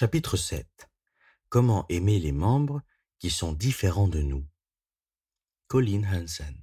Chapitre 0.00 0.38
7 0.38 0.66
Comment 1.50 1.84
aimer 1.90 2.18
les 2.20 2.32
membres 2.32 2.80
qui 3.18 3.28
sont 3.28 3.52
différents 3.52 4.08
de 4.08 4.22
nous 4.22 4.46
Colin 5.68 6.04
Hansen 6.04 6.56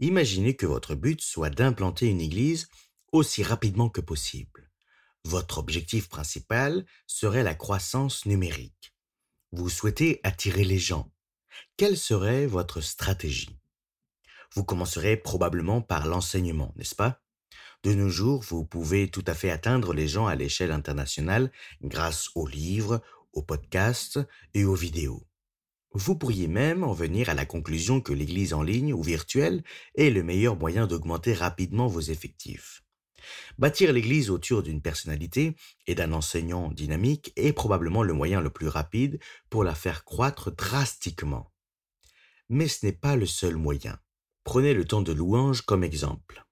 Imaginez 0.00 0.54
que 0.54 0.66
votre 0.66 0.94
but 0.94 1.22
soit 1.22 1.48
d'implanter 1.48 2.08
une 2.08 2.20
église 2.20 2.68
aussi 3.12 3.42
rapidement 3.42 3.88
que 3.88 4.02
possible. 4.02 4.70
Votre 5.24 5.56
objectif 5.56 6.10
principal 6.10 6.84
serait 7.06 7.42
la 7.42 7.54
croissance 7.54 8.26
numérique. 8.26 8.94
Vous 9.52 9.70
souhaitez 9.70 10.20
attirer 10.22 10.64
les 10.64 10.78
gens. 10.78 11.10
Quelle 11.78 11.96
serait 11.96 12.44
votre 12.44 12.82
stratégie? 12.82 13.58
Vous 14.54 14.64
commencerez 14.64 15.16
probablement 15.16 15.80
par 15.80 16.06
l'enseignement, 16.06 16.74
n'est-ce 16.76 16.94
pas? 16.94 17.22
De 17.82 17.94
nos 17.94 18.10
jours, 18.10 18.42
vous 18.42 18.64
pouvez 18.64 19.08
tout 19.08 19.24
à 19.26 19.34
fait 19.34 19.50
atteindre 19.50 19.94
les 19.94 20.06
gens 20.06 20.26
à 20.26 20.34
l'échelle 20.34 20.70
internationale 20.70 21.50
grâce 21.82 22.30
aux 22.34 22.46
livres, 22.46 23.00
aux 23.32 23.42
podcasts 23.42 24.20
et 24.52 24.64
aux 24.64 24.74
vidéos. 24.74 25.26
Vous 25.92 26.14
pourriez 26.14 26.46
même 26.46 26.84
en 26.84 26.92
venir 26.92 27.30
à 27.30 27.34
la 27.34 27.46
conclusion 27.46 28.00
que 28.00 28.12
l'église 28.12 28.52
en 28.52 28.62
ligne 28.62 28.92
ou 28.92 29.02
virtuelle 29.02 29.64
est 29.94 30.10
le 30.10 30.22
meilleur 30.22 30.56
moyen 30.56 30.86
d'augmenter 30.86 31.32
rapidement 31.32 31.88
vos 31.88 32.00
effectifs. 32.00 32.84
Bâtir 33.58 33.92
l'église 33.92 34.30
autour 34.30 34.62
d'une 34.62 34.82
personnalité 34.82 35.56
et 35.86 35.94
d'un 35.94 36.12
enseignant 36.12 36.70
dynamique 36.70 37.32
est 37.36 37.52
probablement 37.52 38.02
le 38.02 38.12
moyen 38.12 38.40
le 38.40 38.50
plus 38.50 38.68
rapide 38.68 39.18
pour 39.48 39.64
la 39.64 39.74
faire 39.74 40.04
croître 40.04 40.54
drastiquement. 40.54 41.52
Mais 42.48 42.68
ce 42.68 42.86
n'est 42.86 42.92
pas 42.92 43.16
le 43.16 43.26
seul 43.26 43.56
moyen. 43.56 43.98
Prenez 44.44 44.74
le 44.74 44.84
temps 44.84 45.02
de 45.02 45.12
louange 45.12 45.62
comme 45.62 45.84
exemple. 45.84 46.44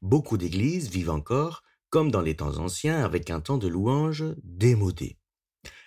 Beaucoup 0.00 0.36
d'églises 0.36 0.90
vivent 0.90 1.10
encore, 1.10 1.62
comme 1.90 2.10
dans 2.10 2.22
les 2.22 2.36
temps 2.36 2.58
anciens, 2.58 3.04
avec 3.04 3.30
un 3.30 3.40
temps 3.40 3.58
de 3.58 3.68
louange 3.68 4.24
démodé. 4.42 5.18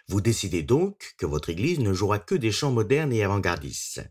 Vous 0.08 0.22
décidez 0.22 0.62
donc 0.62 1.16
que 1.18 1.26
votre 1.26 1.50
église 1.50 1.80
ne 1.80 1.92
jouera 1.92 2.20
que 2.20 2.36
des 2.36 2.52
chants 2.52 2.72
modernes 2.72 3.12
et 3.12 3.24
avant-gardistes. 3.24 4.08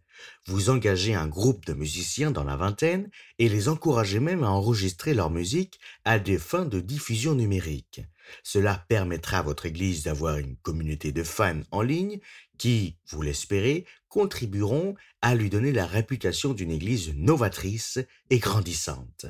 Vous 0.46 0.68
engagez 0.68 1.14
un 1.14 1.28
groupe 1.28 1.64
de 1.66 1.72
musiciens 1.72 2.32
dans 2.32 2.42
la 2.42 2.56
vingtaine 2.56 3.10
et 3.38 3.48
les 3.48 3.68
encouragez 3.68 4.18
même 4.18 4.42
à 4.42 4.50
enregistrer 4.50 5.14
leur 5.14 5.30
musique 5.30 5.78
à 6.04 6.18
des 6.18 6.38
fins 6.38 6.64
de 6.64 6.80
diffusion 6.80 7.36
numérique. 7.36 8.00
Cela 8.42 8.84
permettra 8.88 9.38
à 9.38 9.42
votre 9.42 9.66
église 9.66 10.02
d'avoir 10.02 10.38
une 10.38 10.56
communauté 10.56 11.12
de 11.12 11.22
fans 11.22 11.62
en 11.70 11.82
ligne 11.82 12.18
qui, 12.58 12.96
vous 13.06 13.22
l'espérez, 13.22 13.84
contribueront 14.08 14.96
à 15.22 15.36
lui 15.36 15.48
donner 15.48 15.70
la 15.70 15.86
réputation 15.86 16.54
d'une 16.54 16.72
église 16.72 17.14
novatrice 17.14 18.00
et 18.30 18.38
grandissante. 18.38 19.26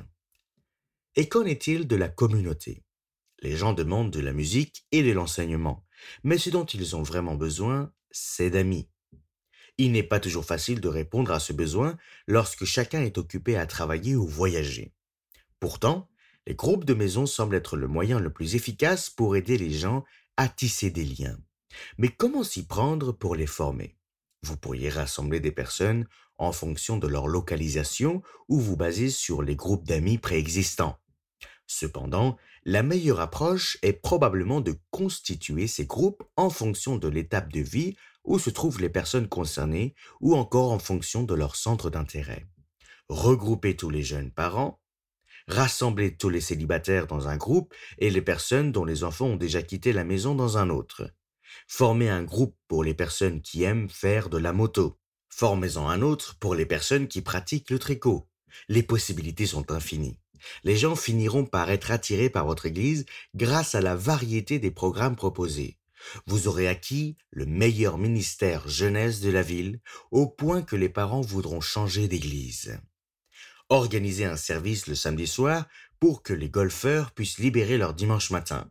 Et 1.17 1.29
qu'en 1.29 1.45
est-il 1.45 1.87
de 1.87 1.97
la 1.97 2.09
communauté? 2.09 2.83
Les 3.41 3.57
gens 3.57 3.73
demandent 3.73 4.11
de 4.11 4.21
la 4.21 4.33
musique 4.33 4.85
et 4.91 5.03
de 5.03 5.13
l'enseignement, 5.13 5.87
mais 6.25 6.39
ce 6.39 6.51
dont 6.51 6.65
ils 6.65 6.97
ont 6.97 7.03
vraiment 7.03 7.37
besoin, 7.37 7.93
c'est 8.11 8.51
d'amis. 8.51 8.89
Il 9.79 9.93
n'est 9.93 10.03
pas 10.03 10.21
toujours 10.21 10.45
facile 10.45 10.81
de 10.81 10.89
répondre 10.89 11.31
à 11.33 11.41
ce 11.41 11.53
besoin 11.53 11.97
lorsque 12.27 12.65
chacun 12.65 13.03
est 13.03 13.19
occupé 13.19 13.57
à 13.57 13.67
travailler 13.67 14.17
ou 14.17 14.27
voyager. 14.27 14.93
Pourtant, 15.61 16.09
les 16.47 16.55
groupes 16.55 16.85
de 16.85 16.95
maisons 16.95 17.27
semblent 17.27 17.57
être 17.57 17.77
le 17.77 17.87
moyen 17.87 18.19
le 18.19 18.33
plus 18.33 18.55
efficace 18.55 19.09
pour 19.09 19.37
aider 19.37 19.57
les 19.57 19.71
gens 19.71 20.05
à 20.37 20.49
tisser 20.49 20.91
des 20.91 21.05
liens. 21.05 21.39
Mais 21.97 22.09
comment 22.09 22.45
s'y 22.45 22.67
prendre 22.67 23.13
pour 23.13 23.35
les 23.37 23.47
former? 23.47 23.97
Vous 24.43 24.57
pourriez 24.57 24.91
rassembler 24.91 25.41
des 25.41 25.53
personnes 25.53 26.07
en 26.39 26.53
fonction 26.53 26.99
de 26.99 27.07
leur 27.07 27.29
localisation 27.29 28.23
ou 28.49 28.61
vous 28.61 28.77
baser 28.77 29.11
sur 29.11 29.43
les 29.43 29.57
groupes 29.57 29.87
d'amis 29.87 30.19
préexistants. 30.19 30.99
Cependant, 31.67 32.37
la 32.65 32.83
meilleure 32.83 33.21
approche 33.21 33.79
est 33.83 33.95
probablement 33.95 34.61
de 34.61 34.77
constituer 34.91 35.67
ces 35.67 35.87
groupes 35.87 36.23
en 36.37 36.51
fonction 36.51 36.97
de 36.97 37.09
l'étape 37.09 37.53
de 37.53 37.61
vie 37.61 37.97
où 38.25 38.39
se 38.39 38.51
trouvent 38.51 38.81
les 38.81 38.89
personnes 38.89 39.29
concernées 39.29 39.95
ou 40.21 40.35
encore 40.35 40.73
en 40.73 40.79
fonction 40.79 41.23
de 41.23 41.35
leur 41.35 41.57
centre 41.57 41.91
d'intérêt. 41.91 42.47
Regrouper 43.09 43.77
tous 43.77 43.91
les 43.91 44.03
jeunes 44.03 44.31
parents, 44.31 44.81
rassembler 45.47 46.17
tous 46.17 46.31
les 46.31 46.41
célibataires 46.41 47.07
dans 47.07 47.29
un 47.29 47.37
groupe 47.37 47.75
et 47.99 48.11
les 48.11 48.23
personnes 48.23 48.73
dont 48.73 48.85
les 48.85 49.05
enfants 49.05 49.27
ont 49.27 49.37
déjà 49.37 49.63
quitté 49.63 49.93
la 49.93 50.05
maison 50.05 50.35
dans 50.35 50.57
un 50.59 50.71
autre. 50.71 51.11
Former 51.69 52.09
un 52.09 52.25
groupe 52.25 52.57
pour 52.67 52.83
les 52.83 52.95
personnes 52.95 53.41
qui 53.41 53.63
aiment 53.63 53.91
faire 53.91 54.29
de 54.29 54.39
la 54.39 54.53
moto. 54.53 54.99
Formez-en 55.29 55.89
un 55.89 56.03
autre 56.03 56.37
pour 56.39 56.55
les 56.55 56.67
personnes 56.67 57.09
qui 57.09 57.21
pratiquent 57.21 57.71
le 57.71 57.79
tricot. 57.79 58.29
Les 58.69 58.83
possibilités 58.83 59.47
sont 59.47 59.71
infinies. 59.71 60.19
Les 60.63 60.77
gens 60.77 60.97
finiront 60.97 61.45
par 61.45 61.71
être 61.71 61.91
attirés 61.91 62.31
par 62.31 62.47
votre 62.47 62.67
Église 62.67 63.07
grâce 63.35 63.75
à 63.75 63.81
la 63.81 63.97
variété 63.97 64.59
des 64.59 64.71
programmes 64.71 65.17
proposés. 65.17 65.79
Vous 66.27 66.49
aurez 66.49 66.69
acquis 66.69 67.17
le 67.31 67.47
meilleur 67.47 67.99
ministère 67.99 68.69
jeunesse 68.69 69.21
de 69.21 69.31
la 69.31 69.43
ville, 69.43 69.81
au 70.11 70.27
point 70.27 70.63
que 70.63 70.77
les 70.77 70.89
parents 70.89 71.23
voudront 71.23 71.61
changer 71.61 72.09
d'église. 72.09 72.79
Organisez 73.69 74.27
un 74.27 74.37
service 74.37 74.87
le 74.87 74.95
samedi 74.95 75.27
soir 75.27 75.67
pour 75.99 76.23
que 76.23 76.35
les 76.35 76.51
golfeurs 76.51 77.13
puissent 77.13 77.39
libérer 77.39 77.79
leur 77.79 77.95
dimanche 77.95 78.31
matin. 78.31 78.71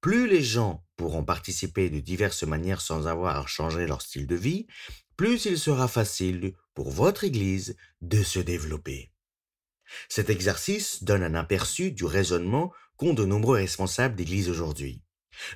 Plus 0.00 0.28
les 0.28 0.42
gens 0.42 0.84
pourront 0.96 1.24
participer 1.24 1.90
de 1.90 1.98
diverses 1.98 2.44
manières 2.44 2.80
sans 2.80 3.06
avoir 3.06 3.38
à 3.38 3.46
changer 3.46 3.86
leur 3.86 4.02
style 4.02 4.26
de 4.26 4.36
vie, 4.36 4.66
plus 5.16 5.46
il 5.46 5.58
sera 5.58 5.88
facile 5.88 6.52
pour 6.74 6.90
votre 6.90 7.24
Église 7.24 7.76
de 8.02 8.22
se 8.22 8.38
développer. 8.38 9.13
Cet 10.08 10.30
exercice 10.30 11.04
donne 11.04 11.22
un 11.22 11.34
aperçu 11.34 11.92
du 11.92 12.04
raisonnement 12.04 12.72
qu'ont 12.96 13.14
de 13.14 13.24
nombreux 13.24 13.56
responsables 13.56 14.14
d'Église 14.14 14.48
aujourd'hui. 14.48 15.02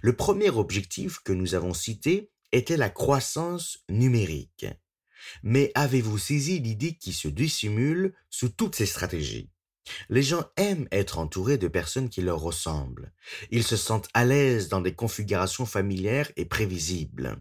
Le 0.03 0.15
premier 0.15 0.51
objectif 0.51 1.21
que 1.21 1.33
nous 1.33 1.55
avons 1.55 1.75
cité 1.75 2.31
était 2.53 2.77
la 2.77 2.91
croissance 2.91 3.85
numérique. 3.89 4.67
Mais 5.43 5.71
avez-vous 5.75 6.19
saisi 6.19 6.59
l'idée 6.59 6.95
qui 6.95 7.13
se 7.13 7.29
dissimule 7.29 8.15
sous 8.31 8.49
toutes 8.49 8.77
ces 8.77 8.87
stratégies? 8.87 9.51
Les 10.09 10.23
gens 10.23 10.45
aiment 10.57 10.89
être 10.93 11.19
entourés 11.19 11.59
de 11.59 11.69
personnes 11.69 12.09
qui 12.09 12.21
leur 12.21 12.41
ressemblent. 12.41 13.13
Ils 13.51 13.65
se 13.65 13.77
sentent 13.77 14.09
à 14.15 14.25
l'aise 14.25 14.69
dans 14.69 14.81
des 14.81 14.95
configurations 14.95 15.67
familières 15.67 16.31
et 16.37 16.45
prévisibles. 16.45 17.41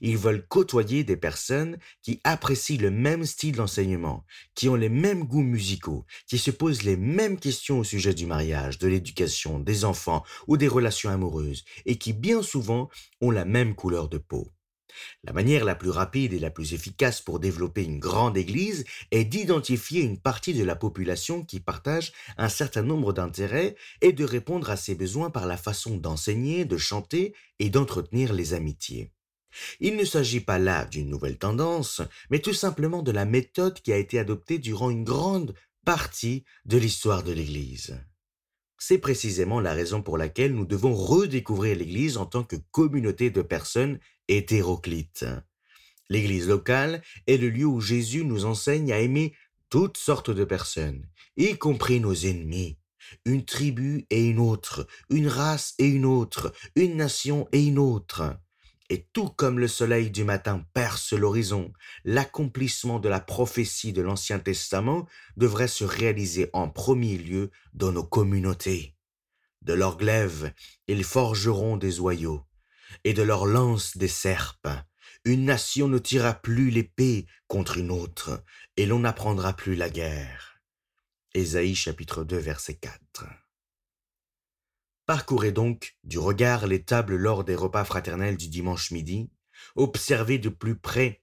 Ils 0.00 0.16
veulent 0.16 0.46
côtoyer 0.46 1.04
des 1.04 1.16
personnes 1.16 1.78
qui 2.02 2.20
apprécient 2.24 2.80
le 2.80 2.90
même 2.90 3.24
style 3.24 3.56
d'enseignement, 3.56 4.24
qui 4.54 4.68
ont 4.68 4.74
les 4.74 4.88
mêmes 4.88 5.24
goûts 5.24 5.42
musicaux, 5.42 6.04
qui 6.26 6.38
se 6.38 6.50
posent 6.50 6.82
les 6.82 6.96
mêmes 6.96 7.38
questions 7.38 7.80
au 7.80 7.84
sujet 7.84 8.14
du 8.14 8.26
mariage, 8.26 8.78
de 8.78 8.88
l'éducation, 8.88 9.58
des 9.58 9.84
enfants 9.84 10.24
ou 10.46 10.56
des 10.56 10.68
relations 10.68 11.10
amoureuses, 11.10 11.64
et 11.84 11.98
qui 11.98 12.12
bien 12.12 12.42
souvent 12.42 12.88
ont 13.20 13.30
la 13.30 13.44
même 13.44 13.74
couleur 13.74 14.08
de 14.08 14.18
peau. 14.18 14.52
La 15.24 15.32
manière 15.32 15.64
la 15.64 15.74
plus 15.74 15.90
rapide 15.90 16.32
et 16.32 16.38
la 16.38 16.50
plus 16.50 16.72
efficace 16.72 17.20
pour 17.20 17.40
développer 17.40 17.84
une 17.84 17.98
grande 17.98 18.36
église 18.36 18.84
est 19.10 19.24
d'identifier 19.24 20.02
une 20.02 20.18
partie 20.18 20.54
de 20.54 20.64
la 20.64 20.76
population 20.76 21.44
qui 21.44 21.60
partage 21.60 22.12
un 22.38 22.48
certain 22.48 22.82
nombre 22.82 23.12
d'intérêts 23.12 23.76
et 24.00 24.12
de 24.12 24.24
répondre 24.24 24.70
à 24.70 24.76
ses 24.76 24.94
besoins 24.94 25.30
par 25.30 25.46
la 25.46 25.56
façon 25.56 25.96
d'enseigner, 25.96 26.64
de 26.64 26.78
chanter 26.78 27.34
et 27.58 27.70
d'entretenir 27.70 28.32
les 28.32 28.54
amitiés. 28.54 29.12
Il 29.80 29.96
ne 29.96 30.04
s'agit 30.04 30.40
pas 30.40 30.58
là 30.58 30.84
d'une 30.84 31.08
nouvelle 31.08 31.38
tendance, 31.38 32.02
mais 32.30 32.38
tout 32.38 32.54
simplement 32.54 33.02
de 33.02 33.12
la 33.12 33.24
méthode 33.24 33.80
qui 33.80 33.92
a 33.92 33.96
été 33.96 34.18
adoptée 34.18 34.58
durant 34.58 34.90
une 34.90 35.04
grande 35.04 35.54
partie 35.84 36.44
de 36.64 36.78
l'histoire 36.78 37.22
de 37.22 37.32
l'Église. 37.32 37.98
C'est 38.78 38.98
précisément 38.98 39.60
la 39.60 39.72
raison 39.72 40.02
pour 40.02 40.18
laquelle 40.18 40.54
nous 40.54 40.66
devons 40.66 40.94
redécouvrir 40.94 41.76
l'Église 41.76 42.18
en 42.18 42.26
tant 42.26 42.44
que 42.44 42.56
communauté 42.72 43.30
de 43.30 43.42
personnes 43.42 43.98
hétéroclites. 44.28 45.24
L'Église 46.08 46.48
locale 46.48 47.02
est 47.26 47.36
le 47.36 47.48
lieu 47.48 47.64
où 47.64 47.80
Jésus 47.80 48.24
nous 48.24 48.44
enseigne 48.44 48.92
à 48.92 49.00
aimer 49.00 49.32
toutes 49.70 49.96
sortes 49.96 50.30
de 50.30 50.44
personnes, 50.44 51.08
y 51.36 51.56
compris 51.56 52.00
nos 52.00 52.14
ennemis, 52.14 52.78
une 53.24 53.44
tribu 53.44 54.06
et 54.10 54.24
une 54.24 54.38
autre, 54.38 54.86
une 55.10 55.28
race 55.28 55.74
et 55.78 55.86
une 55.86 56.04
autre, 56.04 56.52
une 56.76 56.96
nation 56.96 57.48
et 57.52 57.64
une 57.64 57.78
autre. 57.78 58.38
Et 58.88 59.08
tout 59.12 59.28
comme 59.28 59.58
le 59.58 59.66
soleil 59.68 60.10
du 60.10 60.22
matin 60.22 60.64
perce 60.72 61.12
l'horizon, 61.12 61.72
l'accomplissement 62.04 63.00
de 63.00 63.08
la 63.08 63.20
prophétie 63.20 63.92
de 63.92 64.02
l'Ancien 64.02 64.38
Testament 64.38 65.06
devrait 65.36 65.68
se 65.68 65.84
réaliser 65.84 66.50
en 66.52 66.68
premier 66.68 67.18
lieu 67.18 67.50
dans 67.74 67.90
nos 67.90 68.04
communautés. 68.04 68.94
De 69.62 69.72
leurs 69.72 69.96
glaives, 69.96 70.52
ils 70.86 71.02
forgeront 71.02 71.76
des 71.76 71.98
oyaux, 71.98 72.44
et 73.02 73.12
de 73.12 73.22
leurs 73.22 73.46
lances 73.46 73.96
des 73.96 74.08
serpes. 74.08 74.68
Une 75.24 75.44
nation 75.44 75.88
ne 75.88 75.98
tirera 75.98 76.34
plus 76.34 76.70
l'épée 76.70 77.26
contre 77.48 77.78
une 77.78 77.90
autre, 77.90 78.44
et 78.76 78.86
l'on 78.86 79.00
n'apprendra 79.00 79.54
plus 79.54 79.74
la 79.74 79.90
guerre. 79.90 80.60
Ésaïe 81.34 81.74
chapitre 81.74 82.22
2 82.22 82.36
verset 82.36 82.74
4. 82.74 83.45
Parcourez 85.06 85.52
donc 85.52 85.96
du 86.02 86.18
regard 86.18 86.66
les 86.66 86.82
tables 86.82 87.14
lors 87.14 87.44
des 87.44 87.54
repas 87.54 87.84
fraternels 87.84 88.36
du 88.36 88.48
dimanche 88.48 88.90
midi, 88.90 89.30
observez 89.76 90.38
de 90.38 90.48
plus 90.48 90.76
près 90.76 91.22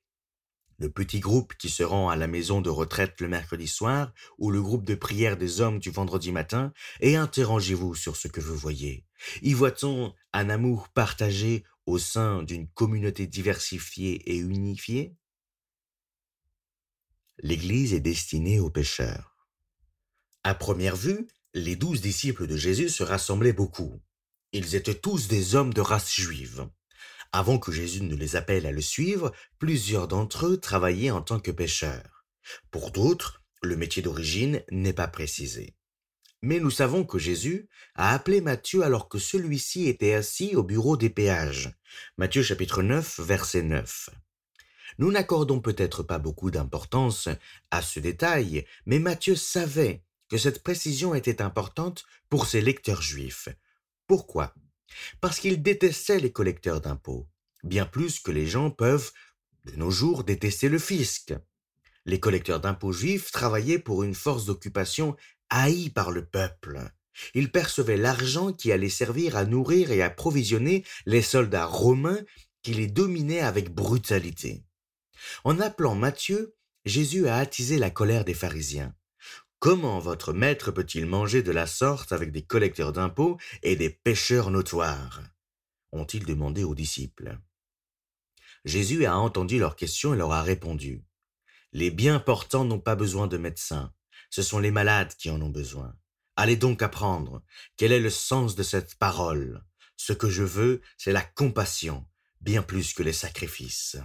le 0.77 0.89
petit 0.89 1.19
groupe 1.19 1.53
qui 1.55 1.69
se 1.69 1.83
rend 1.83 2.09
à 2.09 2.15
la 2.15 2.27
maison 2.27 2.61
de 2.61 2.69
retraite 2.69 3.19
le 3.19 3.27
mercredi 3.27 3.67
soir 3.67 4.13
ou 4.37 4.51
le 4.51 4.61
groupe 4.61 4.85
de 4.85 4.95
prière 4.95 5.35
des 5.35 5.59
hommes 5.59 5.79
du 5.79 5.91
vendredi 5.91 6.31
matin 6.31 6.71
et 7.01 7.17
interrogez-vous 7.17 7.93
sur 7.93 8.15
ce 8.15 8.29
que 8.29 8.39
vous 8.39 8.55
voyez. 8.55 9.05
Y 9.41 9.53
voit-on 9.53 10.13
un 10.31 10.49
amour 10.49 10.87
partagé 10.89 11.65
au 11.85 11.99
sein 11.99 12.41
d'une 12.41 12.69
communauté 12.69 13.27
diversifiée 13.27 14.15
et 14.31 14.37
unifiée? 14.37 15.15
L'Église 17.39 17.93
est 17.93 17.99
destinée 17.99 18.61
aux 18.61 18.69
pécheurs. 18.69 19.35
À 20.43 20.55
première 20.55 20.95
vue, 20.95 21.27
les 21.53 21.75
douze 21.75 22.01
disciples 22.01 22.47
de 22.47 22.57
Jésus 22.57 22.89
se 22.89 23.03
rassemblaient 23.03 23.53
beaucoup. 23.53 24.01
Ils 24.53 24.75
étaient 24.75 24.95
tous 24.95 25.27
des 25.27 25.53
hommes 25.55 25.73
de 25.73 25.81
race 25.81 26.11
juive. 26.11 26.67
Avant 27.31 27.59
que 27.59 27.71
Jésus 27.71 28.01
ne 28.01 28.15
les 28.15 28.35
appelle 28.35 28.65
à 28.65 28.71
le 28.71 28.81
suivre, 28.81 29.31
plusieurs 29.59 30.07
d'entre 30.07 30.47
eux 30.47 30.57
travaillaient 30.57 31.11
en 31.11 31.21
tant 31.21 31.39
que 31.39 31.51
pêcheurs. 31.51 32.25
Pour 32.71 32.91
d'autres, 32.91 33.43
le 33.61 33.77
métier 33.77 34.01
d'origine 34.01 34.63
n'est 34.71 34.93
pas 34.93 35.07
précisé. 35.07 35.75
Mais 36.41 36.59
nous 36.59 36.71
savons 36.71 37.05
que 37.05 37.19
Jésus 37.19 37.69
a 37.95 38.13
appelé 38.13 38.41
Matthieu 38.41 38.83
alors 38.83 39.07
que 39.07 39.19
celui-ci 39.19 39.87
était 39.87 40.13
assis 40.13 40.55
au 40.55 40.63
bureau 40.63 40.97
des 40.97 41.09
péages. 41.09 41.71
Matthieu 42.17 42.43
chapitre 42.43 42.81
9, 42.81 43.19
verset 43.21 43.61
9. 43.61 44.09
Nous 44.97 45.11
n'accordons 45.11 45.61
peut-être 45.61 46.03
pas 46.03 46.19
beaucoup 46.19 46.51
d'importance 46.51 47.29
à 47.71 47.81
ce 47.81 47.99
détail, 47.99 48.65
mais 48.85 48.99
Matthieu 48.99 49.35
savait 49.35 50.03
que 50.33 50.39
cette 50.39 50.63
précision 50.63 51.13
était 51.13 51.43
importante 51.43 52.05
pour 52.27 52.47
ses 52.47 52.59
lecteurs 52.59 53.03
juifs. 53.03 53.49
Pourquoi? 54.07 54.55
Parce 55.21 55.39
qu'il 55.39 55.61
détestait 55.61 56.19
les 56.19 56.31
collecteurs 56.31 56.81
d'impôts, 56.81 57.27
bien 57.63 57.85
plus 57.85 58.19
que 58.19 58.31
les 58.31 58.47
gens 58.47 58.71
peuvent, 58.71 59.11
de 59.65 59.75
nos 59.75 59.91
jours, 59.91 60.23
détester 60.23 60.69
le 60.69 60.79
fisc. 60.79 61.35
Les 62.07 62.19
collecteurs 62.19 62.59
d'impôts 62.59 62.93
juifs 62.93 63.29
travaillaient 63.31 63.77
pour 63.77 64.01
une 64.01 64.15
force 64.15 64.45
d'occupation 64.45 65.15
haïe 65.51 65.91
par 65.91 66.09
le 66.09 66.25
peuple. 66.25 66.81
Ils 67.35 67.51
percevaient 67.51 67.95
l'argent 67.95 68.53
qui 68.53 68.71
allait 68.71 68.89
servir 68.89 69.37
à 69.37 69.45
nourrir 69.45 69.91
et 69.91 70.01
à 70.01 70.09
provisionner 70.09 70.83
les 71.05 71.21
soldats 71.21 71.67
romains 71.67 72.21
qui 72.63 72.73
les 72.73 72.87
dominaient 72.87 73.41
avec 73.41 73.69
brutalité. 73.69 74.63
En 75.43 75.59
appelant 75.59 75.93
Matthieu, 75.93 76.55
Jésus 76.85 77.27
a 77.27 77.37
attisé 77.37 77.77
la 77.77 77.91
colère 77.91 78.25
des 78.25 78.33
pharisiens. 78.33 78.95
Comment 79.63 79.99
votre 79.99 80.33
maître 80.33 80.71
peut-il 80.71 81.05
manger 81.05 81.41
de 81.41 81.53
la 81.53 81.67
sorte 81.67 82.11
avec 82.11 82.33
des 82.33 82.41
collecteurs 82.43 82.91
d'impôts 82.91 83.37
et 83.61 83.77
des 83.77 83.89
pêcheurs 83.89 84.51
notoires? 84.51 85.23
ont-ils 85.93 86.25
demandé 86.25 86.65
aux 86.65 86.75
disciples. 86.75 87.39
Jésus 88.65 89.05
a 89.05 89.17
entendu 89.17 89.59
leurs 89.59 89.77
questions 89.77 90.13
et 90.13 90.17
leur 90.17 90.33
a 90.33 90.43
répondu. 90.43 91.05
Les 91.71 91.91
bien 91.91 92.19
portants 92.19 92.65
n'ont 92.65 92.81
pas 92.81 92.97
besoin 92.97 93.27
de 93.27 93.37
médecins, 93.37 93.93
ce 94.29 94.41
sont 94.41 94.59
les 94.59 94.69
malades 94.69 95.15
qui 95.17 95.29
en 95.29 95.41
ont 95.41 95.49
besoin. 95.49 95.95
Allez 96.35 96.57
donc 96.57 96.81
apprendre 96.81 97.41
quel 97.77 97.93
est 97.93 98.01
le 98.01 98.09
sens 98.09 98.57
de 98.57 98.63
cette 98.63 98.95
parole. 98.95 99.63
Ce 99.95 100.11
que 100.11 100.29
je 100.29 100.43
veux, 100.43 100.81
c'est 100.97 101.13
la 101.13 101.23
compassion, 101.23 102.05
bien 102.41 102.63
plus 102.63 102.93
que 102.93 103.01
les 103.01 103.13
sacrifices. 103.13 103.95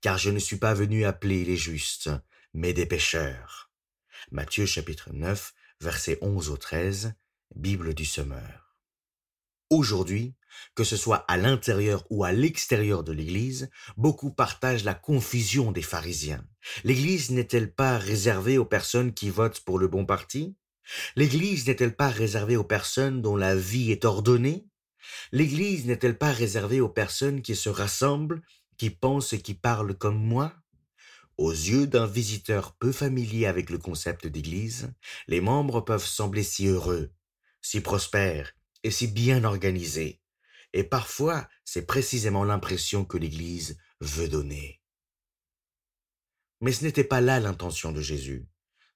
Car 0.00 0.16
je 0.16 0.30
ne 0.30 0.38
suis 0.38 0.56
pas 0.56 0.72
venu 0.72 1.04
appeler 1.04 1.44
les 1.44 1.58
justes, 1.58 2.08
mais 2.54 2.72
des 2.72 2.86
pécheurs. 2.86 3.65
Matthieu 4.32 4.66
chapitre 4.66 5.12
9, 5.12 5.54
versets 5.80 6.18
11 6.20 6.50
au 6.50 6.56
13, 6.56 7.14
Bible 7.54 7.94
du 7.94 8.04
Sommeur. 8.04 8.76
Aujourd'hui, 9.70 10.34
que 10.74 10.82
ce 10.82 10.96
soit 10.96 11.24
à 11.28 11.36
l'intérieur 11.36 12.04
ou 12.10 12.24
à 12.24 12.32
l'extérieur 12.32 13.04
de 13.04 13.12
l'Église, 13.12 13.70
beaucoup 13.96 14.32
partagent 14.32 14.82
la 14.82 14.94
confusion 14.94 15.70
des 15.70 15.82
pharisiens. 15.82 16.44
L'Église 16.82 17.30
n'est-elle 17.30 17.72
pas 17.72 17.98
réservée 17.98 18.58
aux 18.58 18.64
personnes 18.64 19.14
qui 19.14 19.30
votent 19.30 19.60
pour 19.60 19.78
le 19.78 19.86
bon 19.86 20.04
parti? 20.04 20.56
L'Église 21.14 21.68
n'est-elle 21.68 21.94
pas 21.94 22.08
réservée 22.08 22.56
aux 22.56 22.64
personnes 22.64 23.22
dont 23.22 23.36
la 23.36 23.54
vie 23.54 23.92
est 23.92 24.04
ordonnée? 24.04 24.66
L'Église 25.30 25.86
n'est-elle 25.86 26.18
pas 26.18 26.32
réservée 26.32 26.80
aux 26.80 26.88
personnes 26.88 27.42
qui 27.42 27.54
se 27.54 27.68
rassemblent, 27.68 28.42
qui 28.76 28.90
pensent 28.90 29.32
et 29.32 29.40
qui 29.40 29.54
parlent 29.54 29.96
comme 29.96 30.18
moi? 30.18 30.52
Aux 31.38 31.50
yeux 31.50 31.86
d'un 31.86 32.06
visiteur 32.06 32.74
peu 32.76 32.92
familier 32.92 33.46
avec 33.46 33.70
le 33.70 33.78
concept 33.78 34.26
d'Église, 34.26 34.92
les 35.28 35.40
membres 35.40 35.80
peuvent 35.80 36.04
sembler 36.04 36.42
si 36.42 36.66
heureux, 36.66 37.12
si 37.60 37.80
prospères 37.80 38.52
et 38.82 38.90
si 38.90 39.06
bien 39.06 39.44
organisés. 39.44 40.20
Et 40.72 40.84
parfois, 40.84 41.48
c'est 41.64 41.86
précisément 41.86 42.44
l'impression 42.44 43.04
que 43.04 43.18
l'Église 43.18 43.78
veut 44.00 44.28
donner. 44.28 44.80
Mais 46.60 46.72
ce 46.72 46.84
n'était 46.84 47.04
pas 47.04 47.20
là 47.20 47.40
l'intention 47.40 47.92
de 47.92 48.00
Jésus. 48.00 48.46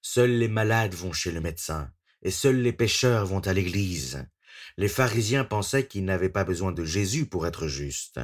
Seuls 0.01 0.31
les 0.31 0.47
malades 0.47 0.95
vont 0.95 1.13
chez 1.13 1.31
le 1.31 1.41
médecin, 1.41 1.91
et 2.23 2.31
seuls 2.31 2.61
les 2.61 2.73
pécheurs 2.73 3.25
vont 3.25 3.39
à 3.39 3.53
l'Église. 3.53 4.25
Les 4.77 4.87
pharisiens 4.87 5.43
pensaient 5.43 5.87
qu'ils 5.87 6.05
n'avaient 6.05 6.29
pas 6.29 6.43
besoin 6.43 6.71
de 6.71 6.83
Jésus 6.83 7.27
pour 7.27 7.45
être 7.45 7.67
justes. 7.67 8.19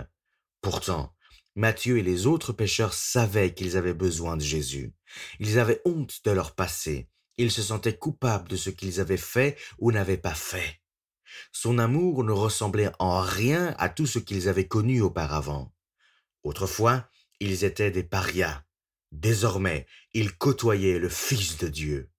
Pourtant, 0.62 1.16
Matthieu 1.57 1.98
et 1.98 2.04
les 2.04 2.27
autres 2.27 2.54
pécheurs 2.54 2.94
savaient 2.94 3.51
qu'ils 3.51 3.77
avaient 3.77 3.95
besoin 3.95 4.38
de 4.38 4.44
Jésus. 4.44 4.94
Ils 5.39 5.57
avaient 5.57 5.81
honte 5.86 6.24
de 6.24 6.30
leur 6.30 6.54
passé. 6.54 7.09
Ils 7.39 7.50
se 7.50 7.63
sentaient 7.63 7.98
coupables 7.98 8.48
de 8.48 8.56
ce 8.56 8.69
qu'ils 8.69 9.00
avaient 9.00 9.18
fait 9.18 9.57
ou 9.80 9.92
n'avaient 9.92 10.18
pas 10.18 10.36
fait. 10.36 10.81
Son 11.51 11.80
amour 11.80 12.24
ne 12.24 12.31
ressemblait 12.31 12.92
en 13.00 13.21
rien 13.21 13.74
à 13.80 13.89
tout 13.89 14.06
ce 14.06 14.19
qu'ils 14.19 14.48
avaient 14.48 14.68
connu 14.68 15.01
auparavant. 15.01 15.74
Autrefois, 16.44 17.09
ils 17.39 17.63
étaient 17.63 17.89
des 17.89 18.04
parias. 18.04 18.63
Désormais, 19.12 19.88
ils 20.13 20.38
côtoyaient 20.38 21.00
le 21.00 21.09
Fils 21.09 21.57
de 21.57 21.69
Dieu. 21.69 22.12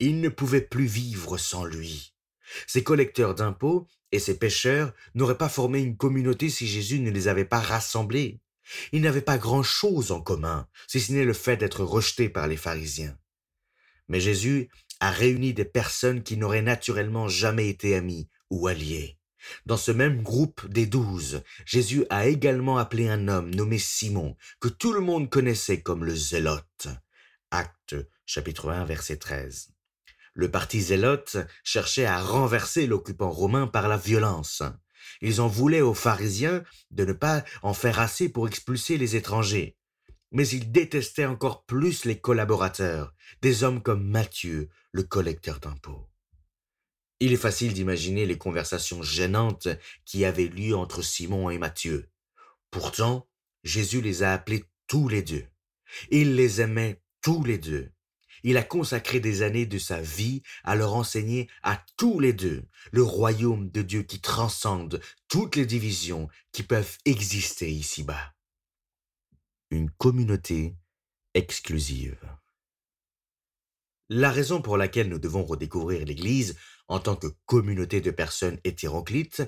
Ils 0.00 0.20
ne 0.20 0.28
pouvaient 0.28 0.60
plus 0.60 0.86
vivre 0.86 1.38
sans 1.38 1.64
lui. 1.64 2.14
Ces 2.66 2.82
collecteurs 2.82 3.36
d'impôts 3.36 3.86
et 4.10 4.18
ces 4.18 4.36
pécheurs 4.36 4.92
n'auraient 5.14 5.38
pas 5.38 5.48
formé 5.48 5.78
une 5.78 5.96
communauté 5.96 6.50
si 6.50 6.66
Jésus 6.66 6.98
ne 6.98 7.12
les 7.12 7.28
avait 7.28 7.44
pas 7.44 7.60
rassemblés. 7.60 8.40
Ils 8.92 9.02
n'avaient 9.02 9.20
pas 9.20 9.38
grand-chose 9.38 10.12
en 10.12 10.20
commun, 10.20 10.68
si 10.86 11.00
ce 11.00 11.12
n'est 11.12 11.24
le 11.24 11.32
fait 11.32 11.56
d'être 11.56 11.84
rejetés 11.84 12.28
par 12.28 12.46
les 12.46 12.56
pharisiens. 12.56 13.16
Mais 14.08 14.20
Jésus 14.20 14.68
a 15.00 15.10
réuni 15.10 15.54
des 15.54 15.64
personnes 15.64 16.22
qui 16.22 16.36
n'auraient 16.36 16.62
naturellement 16.62 17.28
jamais 17.28 17.68
été 17.68 17.94
amis 17.94 18.28
ou 18.50 18.68
alliés. 18.68 19.18
Dans 19.66 19.76
ce 19.76 19.90
même 19.90 20.22
groupe 20.22 20.66
des 20.68 20.86
douze, 20.86 21.42
Jésus 21.66 22.04
a 22.10 22.26
également 22.26 22.78
appelé 22.78 23.08
un 23.08 23.28
homme 23.28 23.54
nommé 23.54 23.78
Simon, 23.78 24.36
que 24.60 24.68
tout 24.68 24.92
le 24.92 25.00
monde 25.00 25.30
connaissait 25.30 25.82
comme 25.82 26.04
le 26.04 26.14
zélote. 26.14 26.88
Acte 27.50 27.96
chapitre 28.26 28.70
1 28.70 28.84
verset 28.84 29.16
13. 29.16 29.70
Le 30.34 30.50
parti 30.50 30.80
zélote 30.80 31.36
cherchait 31.64 32.06
à 32.06 32.22
renverser 32.22 32.86
l'occupant 32.86 33.30
romain 33.30 33.66
par 33.66 33.88
la 33.88 33.96
violence. 33.98 34.62
Ils 35.22 35.40
en 35.40 35.48
voulaient 35.48 35.80
aux 35.80 35.94
pharisiens 35.94 36.62
de 36.90 37.04
ne 37.04 37.12
pas 37.12 37.44
en 37.62 37.72
faire 37.72 38.00
assez 38.00 38.28
pour 38.28 38.48
expulser 38.48 38.98
les 38.98 39.16
étrangers. 39.16 39.76
Mais 40.32 40.46
ils 40.48 40.70
détestaient 40.70 41.26
encore 41.26 41.64
plus 41.64 42.04
les 42.04 42.18
collaborateurs, 42.18 43.14
des 43.40 43.62
hommes 43.62 43.82
comme 43.82 44.04
Matthieu, 44.04 44.68
le 44.90 45.04
collecteur 45.04 45.60
d'impôts. 45.60 46.08
Il 47.20 47.32
est 47.32 47.36
facile 47.36 47.72
d'imaginer 47.72 48.26
les 48.26 48.36
conversations 48.36 49.02
gênantes 49.02 49.68
qui 50.04 50.24
avaient 50.24 50.48
lieu 50.48 50.74
entre 50.74 51.02
Simon 51.02 51.50
et 51.50 51.58
Matthieu. 51.58 52.10
Pourtant, 52.72 53.28
Jésus 53.62 54.00
les 54.00 54.24
a 54.24 54.32
appelés 54.32 54.64
tous 54.88 55.08
les 55.08 55.22
deux. 55.22 55.44
Il 56.10 56.34
les 56.34 56.60
aimait 56.60 57.00
tous 57.20 57.44
les 57.44 57.58
deux. 57.58 57.92
Il 58.42 58.56
a 58.56 58.62
consacré 58.62 59.20
des 59.20 59.42
années 59.42 59.66
de 59.66 59.78
sa 59.78 60.00
vie 60.00 60.42
à 60.64 60.74
leur 60.74 60.94
enseigner 60.94 61.48
à 61.62 61.84
tous 61.96 62.18
les 62.18 62.32
deux 62.32 62.64
le 62.90 63.02
royaume 63.02 63.70
de 63.70 63.82
Dieu 63.82 64.02
qui 64.02 64.20
transcende 64.20 65.00
toutes 65.28 65.56
les 65.56 65.66
divisions 65.66 66.28
qui 66.50 66.62
peuvent 66.62 66.98
exister 67.04 67.70
ici-bas. 67.70 68.34
Une 69.70 69.90
communauté 69.90 70.76
exclusive. 71.34 72.18
La 74.08 74.30
raison 74.30 74.60
pour 74.60 74.76
laquelle 74.76 75.08
nous 75.08 75.18
devons 75.18 75.44
redécouvrir 75.44 76.04
l'Église 76.04 76.56
en 76.88 76.98
tant 76.98 77.16
que 77.16 77.28
communauté 77.46 78.02
de 78.02 78.10
personnes 78.10 78.58
hétéroclites 78.64 79.42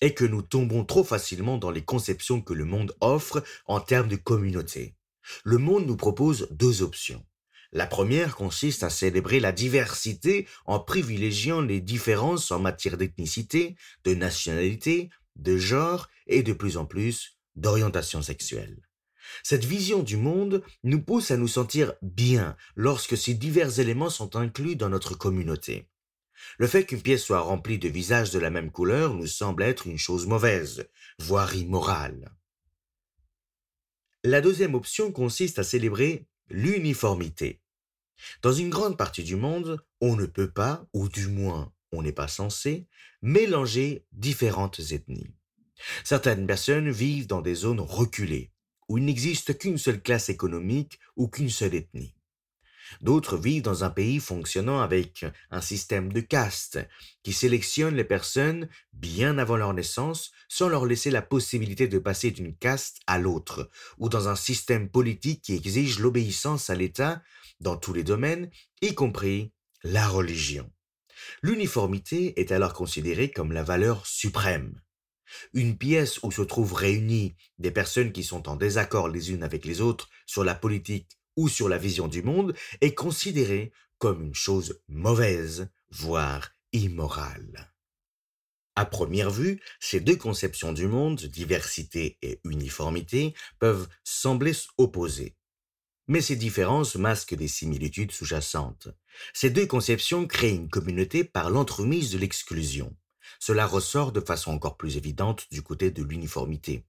est 0.00 0.14
que 0.14 0.24
nous 0.24 0.42
tombons 0.42 0.84
trop 0.84 1.02
facilement 1.02 1.58
dans 1.58 1.72
les 1.72 1.84
conceptions 1.84 2.40
que 2.40 2.52
le 2.52 2.64
monde 2.64 2.94
offre 3.00 3.42
en 3.66 3.80
termes 3.80 4.08
de 4.08 4.14
communauté. 4.14 4.94
Le 5.42 5.58
monde 5.58 5.86
nous 5.86 5.96
propose 5.96 6.46
deux 6.52 6.82
options. 6.82 7.26
La 7.74 7.88
première 7.88 8.36
consiste 8.36 8.84
à 8.84 8.88
célébrer 8.88 9.40
la 9.40 9.50
diversité 9.50 10.46
en 10.64 10.78
privilégiant 10.78 11.60
les 11.60 11.80
différences 11.80 12.52
en 12.52 12.60
matière 12.60 12.96
d'ethnicité, 12.96 13.74
de 14.04 14.14
nationalité, 14.14 15.10
de 15.34 15.58
genre 15.58 16.08
et 16.28 16.44
de 16.44 16.52
plus 16.52 16.76
en 16.76 16.86
plus 16.86 17.36
d'orientation 17.56 18.22
sexuelle. 18.22 18.80
Cette 19.42 19.64
vision 19.64 20.04
du 20.04 20.16
monde 20.16 20.62
nous 20.84 21.02
pousse 21.02 21.32
à 21.32 21.36
nous 21.36 21.48
sentir 21.48 21.94
bien 22.00 22.56
lorsque 22.76 23.16
ces 23.16 23.34
divers 23.34 23.80
éléments 23.80 24.10
sont 24.10 24.36
inclus 24.36 24.76
dans 24.76 24.88
notre 24.88 25.16
communauté. 25.16 25.88
Le 26.58 26.68
fait 26.68 26.84
qu'une 26.84 27.02
pièce 27.02 27.24
soit 27.24 27.40
remplie 27.40 27.78
de 27.78 27.88
visages 27.88 28.30
de 28.30 28.38
la 28.38 28.50
même 28.50 28.70
couleur 28.70 29.14
nous 29.14 29.26
semble 29.26 29.64
être 29.64 29.88
une 29.88 29.98
chose 29.98 30.26
mauvaise, 30.28 30.88
voire 31.18 31.56
immorale. 31.56 32.36
La 34.22 34.40
deuxième 34.40 34.74
option 34.76 35.10
consiste 35.10 35.58
à 35.58 35.64
célébrer 35.64 36.28
l'uniformité. 36.48 37.63
Dans 38.42 38.52
une 38.52 38.70
grande 38.70 38.96
partie 38.96 39.22
du 39.22 39.36
monde, 39.36 39.84
on 40.00 40.16
ne 40.16 40.26
peut 40.26 40.50
pas, 40.50 40.86
ou 40.92 41.08
du 41.08 41.28
moins 41.28 41.72
on 41.92 42.02
n'est 42.02 42.12
pas 42.12 42.28
censé, 42.28 42.88
mélanger 43.22 44.04
différentes 44.12 44.80
ethnies. 44.90 45.30
Certaines 46.02 46.46
personnes 46.46 46.90
vivent 46.90 47.26
dans 47.26 47.40
des 47.40 47.54
zones 47.54 47.80
reculées, 47.80 48.52
où 48.88 48.98
il 48.98 49.04
n'existe 49.04 49.58
qu'une 49.58 49.78
seule 49.78 50.02
classe 50.02 50.28
économique 50.28 50.98
ou 51.16 51.28
qu'une 51.28 51.50
seule 51.50 51.74
ethnie. 51.74 52.14
D'autres 53.00 53.36
vivent 53.36 53.62
dans 53.62 53.84
un 53.84 53.90
pays 53.90 54.20
fonctionnant 54.20 54.80
avec 54.80 55.24
un 55.50 55.60
système 55.60 56.12
de 56.12 56.20
caste 56.20 56.78
qui 57.22 57.32
sélectionne 57.32 57.94
les 57.94 58.04
personnes 58.04 58.68
bien 58.92 59.38
avant 59.38 59.56
leur 59.56 59.74
naissance 59.74 60.32
sans 60.48 60.68
leur 60.68 60.86
laisser 60.86 61.10
la 61.10 61.22
possibilité 61.22 61.88
de 61.88 61.98
passer 61.98 62.30
d'une 62.30 62.56
caste 62.56 63.00
à 63.06 63.18
l'autre, 63.18 63.70
ou 63.98 64.08
dans 64.08 64.28
un 64.28 64.36
système 64.36 64.88
politique 64.88 65.42
qui 65.42 65.54
exige 65.54 65.98
l'obéissance 65.98 66.70
à 66.70 66.74
l'État 66.74 67.22
dans 67.60 67.76
tous 67.76 67.92
les 67.92 68.04
domaines, 68.04 68.50
y 68.82 68.94
compris 68.94 69.52
la 69.82 70.08
religion. 70.08 70.70
L'uniformité 71.42 72.38
est 72.40 72.52
alors 72.52 72.72
considérée 72.72 73.30
comme 73.30 73.52
la 73.52 73.62
valeur 73.62 74.06
suprême. 74.06 74.80
Une 75.52 75.76
pièce 75.76 76.22
où 76.22 76.30
se 76.30 76.42
trouvent 76.42 76.74
réunies 76.74 77.34
des 77.58 77.70
personnes 77.70 78.12
qui 78.12 78.22
sont 78.24 78.48
en 78.48 78.56
désaccord 78.56 79.08
les 79.08 79.32
unes 79.32 79.42
avec 79.42 79.64
les 79.64 79.80
autres 79.80 80.08
sur 80.26 80.44
la 80.44 80.54
politique 80.54 81.18
ou 81.36 81.48
sur 81.48 81.68
la 81.68 81.78
vision 81.78 82.08
du 82.08 82.22
monde 82.22 82.54
est 82.80 82.94
considérée 82.94 83.72
comme 83.98 84.22
une 84.22 84.34
chose 84.34 84.80
mauvaise, 84.88 85.68
voire 85.90 86.50
immorale. 86.72 87.72
À 88.76 88.84
première 88.84 89.30
vue, 89.30 89.60
ces 89.78 90.00
deux 90.00 90.16
conceptions 90.16 90.72
du 90.72 90.88
monde, 90.88 91.22
diversité 91.22 92.18
et 92.22 92.40
uniformité, 92.44 93.34
peuvent 93.60 93.88
sembler 94.02 94.52
opposées. 94.78 95.36
Mais 96.08 96.20
ces 96.20 96.36
différences 96.36 96.96
masquent 96.96 97.36
des 97.36 97.48
similitudes 97.48 98.12
sous-jacentes. 98.12 98.88
Ces 99.32 99.50
deux 99.50 99.66
conceptions 99.66 100.26
créent 100.26 100.54
une 100.54 100.68
communauté 100.68 101.24
par 101.24 101.50
l'entremise 101.50 102.10
de 102.10 102.18
l'exclusion. 102.18 102.94
Cela 103.38 103.66
ressort 103.66 104.12
de 104.12 104.20
façon 104.20 104.50
encore 104.50 104.76
plus 104.76 104.96
évidente 104.96 105.46
du 105.50 105.62
côté 105.62 105.90
de 105.90 106.02
l'uniformité. 106.02 106.84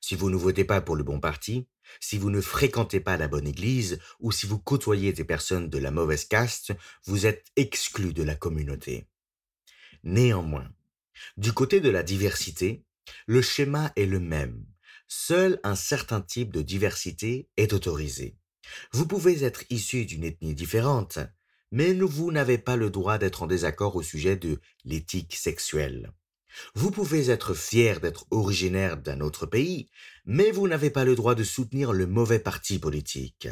Si 0.00 0.14
vous 0.14 0.30
ne 0.30 0.36
votez 0.36 0.64
pas 0.64 0.80
pour 0.80 0.96
le 0.96 1.04
bon 1.04 1.20
parti, 1.20 1.66
si 2.00 2.18
vous 2.18 2.30
ne 2.30 2.40
fréquentez 2.40 3.00
pas 3.00 3.16
la 3.16 3.28
bonne 3.28 3.46
église, 3.46 3.98
ou 4.20 4.32
si 4.32 4.46
vous 4.46 4.58
côtoyez 4.58 5.12
des 5.12 5.24
personnes 5.24 5.68
de 5.68 5.78
la 5.78 5.90
mauvaise 5.90 6.24
caste, 6.24 6.72
vous 7.04 7.26
êtes 7.26 7.46
exclu 7.56 8.12
de 8.12 8.22
la 8.22 8.34
communauté. 8.34 9.08
Néanmoins, 10.04 10.70
du 11.36 11.52
côté 11.52 11.80
de 11.80 11.90
la 11.90 12.02
diversité, 12.02 12.84
le 13.26 13.42
schéma 13.42 13.92
est 13.96 14.06
le 14.06 14.20
même. 14.20 14.64
Seul 15.08 15.60
un 15.62 15.76
certain 15.76 16.20
type 16.20 16.52
de 16.52 16.62
diversité 16.62 17.48
est 17.56 17.72
autorisé. 17.72 18.36
Vous 18.92 19.06
pouvez 19.06 19.44
être 19.44 19.64
issu 19.70 20.04
d'une 20.04 20.24
ethnie 20.24 20.54
différente, 20.54 21.18
mais 21.70 21.92
vous 21.94 22.32
n'avez 22.32 22.58
pas 22.58 22.76
le 22.76 22.90
droit 22.90 23.18
d'être 23.18 23.42
en 23.42 23.46
désaccord 23.46 23.96
au 23.96 24.02
sujet 24.02 24.36
de 24.36 24.60
l'éthique 24.84 25.34
sexuelle. 25.34 26.12
Vous 26.74 26.90
pouvez 26.90 27.30
être 27.30 27.54
fier 27.54 28.00
d'être 28.00 28.26
originaire 28.30 28.96
d'un 28.96 29.20
autre 29.20 29.46
pays, 29.46 29.88
mais 30.24 30.50
vous 30.50 30.68
n'avez 30.68 30.90
pas 30.90 31.04
le 31.04 31.14
droit 31.14 31.34
de 31.34 31.44
soutenir 31.44 31.92
le 31.92 32.06
mauvais 32.06 32.38
parti 32.38 32.78
politique. 32.78 33.48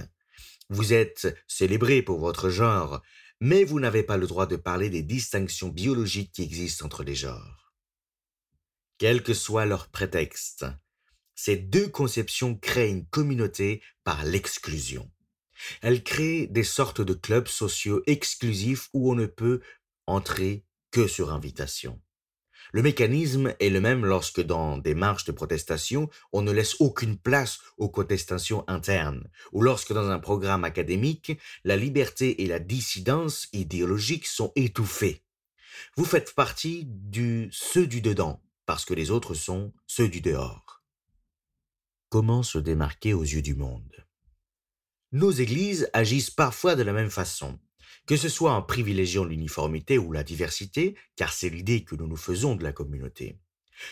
Vous 0.71 0.93
êtes 0.93 1.35
célébré 1.47 2.03
pour 2.03 2.19
votre 2.19 2.49
genre, 2.49 3.03
mais 3.41 3.65
vous 3.65 3.81
n'avez 3.81 4.03
pas 4.03 4.17
le 4.17 4.27
droit 4.27 4.47
de 4.47 4.57
parler 4.57 4.89
des 4.89 5.03
distinctions 5.03 5.69
biologiques 5.69 6.33
qui 6.33 6.43
existent 6.43 6.87
entre 6.87 7.03
les 7.03 7.15
genres. 7.15 7.75
Quel 8.99 9.23
que 9.23 9.35
soit 9.35 9.67
leur 9.67 9.89
prétexte, 9.89 10.65
ces 11.35 11.57
deux 11.57 11.89
conceptions 11.89 12.57
créent 12.57 12.91
une 12.91 13.07
communauté 13.07 13.83
par 14.05 14.25
l'exclusion. 14.25 15.11
Elles 15.83 16.03
créent 16.03 16.47
des 16.47 16.65
sortes 16.65 17.01
de 17.01 17.15
clubs 17.15 17.49
sociaux 17.49 18.03
exclusifs 18.07 18.89
où 18.93 19.11
on 19.11 19.15
ne 19.15 19.27
peut 19.27 19.61
entrer 20.07 20.65
que 20.91 21.07
sur 21.07 21.33
invitation. 21.33 22.01
Le 22.75 22.83
mécanisme 22.83 23.55
est 23.61 23.71
le 23.71 23.81
même 23.81 24.05
lorsque 24.05 24.41
dans 24.41 24.79
des 24.79 24.97
marches 24.97 25.27
de 25.27 25.31
protestation, 25.31 26.11
on 26.33 26.43
ne 26.43 26.51
laisse 26.51 26.75
aucune 26.81 27.17
place 27.17 27.61
aux 27.79 27.89
contestations 27.89 28.65
internes, 28.67 29.31
ou 29.53 29.63
lorsque 29.63 29.93
dans 29.93 30.11
un 30.11 30.19
programme 30.19 30.65
académique, 30.65 31.39
la 31.63 31.77
liberté 31.77 32.43
et 32.43 32.49
la 32.49 32.59
dissidence 32.59 33.47
idéologique 33.53 34.27
sont 34.27 34.51
étouffées. 34.57 35.23
Vous 35.97 36.05
faites 36.05 36.35
partie 36.35 36.83
du 36.85 37.49
ceux 37.53 37.87
du 37.87 38.01
dedans, 38.01 38.43
parce 38.67 38.85
que 38.85 38.95
les 38.95 39.13
autres 39.13 39.35
sont 39.35 39.73
ceux 39.87 40.09
du 40.09 40.21
dehors. 40.21 40.83
Comment 42.09 42.43
se 42.43 42.59
démarquer 42.59 43.15
aux 43.15 43.23
yeux 43.23 43.43
du 43.43 43.55
monde? 43.55 44.05
Nos 45.13 45.31
églises 45.31 45.89
agissent 45.93 46.33
parfois 46.33 46.75
de 46.75 46.83
la 46.83 46.93
même 46.93 47.11
façon 47.11 47.57
que 48.07 48.17
ce 48.17 48.29
soit 48.29 48.53
en 48.53 48.63
privilégiant 48.63 49.25
l'uniformité 49.25 49.99
ou 49.99 50.13
la 50.13 50.23
diversité, 50.23 50.95
car 51.17 51.33
c'est 51.33 51.49
l'idée 51.49 51.85
que 51.85 51.95
nous 51.95 52.07
nous 52.07 52.17
faisons 52.17 52.55
de 52.55 52.63
la 52.63 52.73
communauté. 52.73 53.39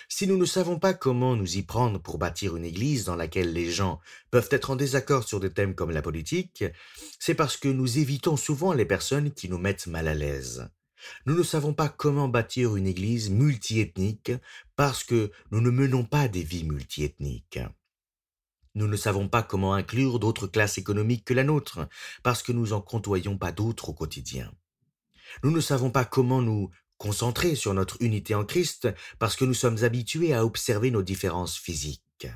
Si 0.09 0.27
nous 0.27 0.37
ne 0.37 0.45
savons 0.45 0.79
pas 0.79 0.95
comment 0.95 1.37
nous 1.37 1.57
y 1.57 1.63
prendre 1.63 2.01
pour 2.01 2.19
bâtir 2.19 2.57
une 2.57 2.65
église 2.65 3.05
dans 3.05 3.17
laquelle 3.17 3.53
les 3.53 3.71
gens 3.71 4.01
peuvent 4.31 4.49
être 4.51 4.71
en 4.71 4.77
désaccord 4.77 5.25
sur 5.25 5.41
des 5.41 5.51
thèmes 5.51 5.75
comme 5.75 5.91
la 5.91 6.03
politique, 6.03 6.65
c'est 7.19 7.35
parce 7.35 7.57
que 7.57 7.69
nous 7.69 7.99
évitons 7.99 8.37
souvent 8.37 8.73
les 8.73 8.85
personnes 8.85 9.33
qui 9.33 9.49
nous 9.49 9.59
mettent 9.59 9.87
mal 9.87 10.09
à 10.09 10.15
l'aise. 10.15 10.69
Nous 11.27 11.37
ne 11.37 11.43
savons 11.43 11.75
pas 11.75 11.89
comment 11.89 12.29
bâtir 12.29 12.77
une 12.77 12.87
église 12.87 13.31
multiethnique 13.31 14.33
parce 14.77 15.03
que 15.03 15.33
nous 15.51 15.61
ne 15.61 15.71
menons 15.71 16.05
pas 16.05 16.29
des 16.29 16.45
vies 16.45 16.65
multiethniques. 16.65 17.59
Nous 18.75 18.89
ne 18.89 18.97
savons 18.97 19.29
pas 19.29 19.43
comment 19.43 19.75
inclure 19.75 20.19
d'autres 20.19 20.47
classes 20.47 20.79
économiques 20.79 21.25
que 21.25 21.35
la 21.35 21.45
nôtre, 21.45 21.89
parce 22.23 22.43
que 22.43 22.53
nous 22.53 22.73
en 22.73 22.81
côtoyons 22.81 23.37
pas 23.37 23.53
d'autres 23.53 23.91
au 23.91 23.93
quotidien. 23.93 24.51
Nous 25.43 25.51
ne 25.51 25.61
savons 25.61 25.91
pas 25.91 26.05
comment 26.05 26.41
nous 26.41 26.71
concentrer 26.97 27.55
sur 27.55 27.75
notre 27.75 27.97
unité 28.01 28.35
en 28.35 28.45
Christ, 28.45 28.89
parce 29.19 29.37
que 29.37 29.45
nous 29.45 29.55
sommes 29.55 29.83
habitués 29.85 30.35
à 30.35 30.45
observer 30.45 30.91
nos 30.91 31.03
différences 31.03 31.59
physiques. 31.59 32.29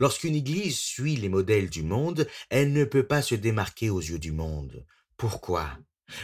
Lorsqu'une 0.00 0.34
Église 0.34 0.78
suit 0.78 1.16
les 1.16 1.28
modèles 1.28 1.68
du 1.68 1.82
monde, 1.82 2.26
elle 2.48 2.72
ne 2.72 2.84
peut 2.84 3.06
pas 3.06 3.22
se 3.22 3.34
démarquer 3.34 3.90
aux 3.90 4.00
yeux 4.00 4.18
du 4.18 4.32
monde. 4.32 4.86
Pourquoi? 5.16 5.78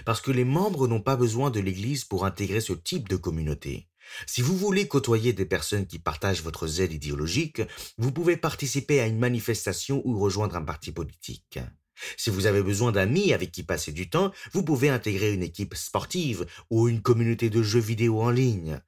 Parce 0.04 0.20
que 0.20 0.30
les 0.30 0.44
membres 0.44 0.88
n'ont 0.88 1.02
pas 1.02 1.16
besoin 1.16 1.50
de 1.50 1.60
l'Église 1.60 2.04
pour 2.04 2.24
intégrer 2.24 2.60
ce 2.60 2.72
type 2.72 3.08
de 3.08 3.16
communauté. 3.16 3.88
Si 4.26 4.42
vous 4.42 4.56
voulez 4.56 4.88
côtoyer 4.88 5.32
des 5.32 5.46
personnes 5.46 5.86
qui 5.86 5.98
partagent 5.98 6.42
votre 6.42 6.66
zèle 6.66 6.92
idéologique, 6.92 7.62
vous 7.98 8.12
pouvez 8.12 8.36
participer 8.36 9.00
à 9.00 9.06
une 9.06 9.18
manifestation 9.18 10.02
ou 10.04 10.18
rejoindre 10.18 10.56
un 10.56 10.62
parti 10.62 10.92
politique. 10.92 11.58
Si 12.16 12.30
vous 12.30 12.46
avez 12.46 12.62
besoin 12.62 12.92
d'amis 12.92 13.32
avec 13.32 13.52
qui 13.52 13.62
passer 13.62 13.92
du 13.92 14.08
temps, 14.08 14.32
vous 14.52 14.64
pouvez 14.64 14.88
intégrer 14.88 15.32
une 15.32 15.42
équipe 15.42 15.74
sportive 15.74 16.46
ou 16.70 16.88
une 16.88 17.02
communauté 17.02 17.50
de 17.50 17.62
jeux 17.62 17.80
vidéo 17.80 18.22
en 18.22 18.30
ligne. 18.30 18.80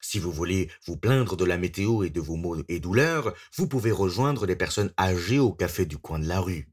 Si 0.00 0.18
vous 0.18 0.32
voulez 0.32 0.70
vous 0.86 0.96
plaindre 0.96 1.36
de 1.36 1.44
la 1.44 1.56
météo 1.56 2.02
et 2.02 2.10
de 2.10 2.20
vos 2.20 2.36
maux 2.36 2.56
et 2.68 2.80
douleurs, 2.80 3.34
vous 3.56 3.68
pouvez 3.68 3.90
rejoindre 3.90 4.46
des 4.46 4.56
personnes 4.56 4.92
âgées 4.98 5.38
au 5.38 5.52
café 5.52 5.86
du 5.86 5.98
coin 5.98 6.18
de 6.18 6.28
la 6.28 6.40
rue. 6.40 6.68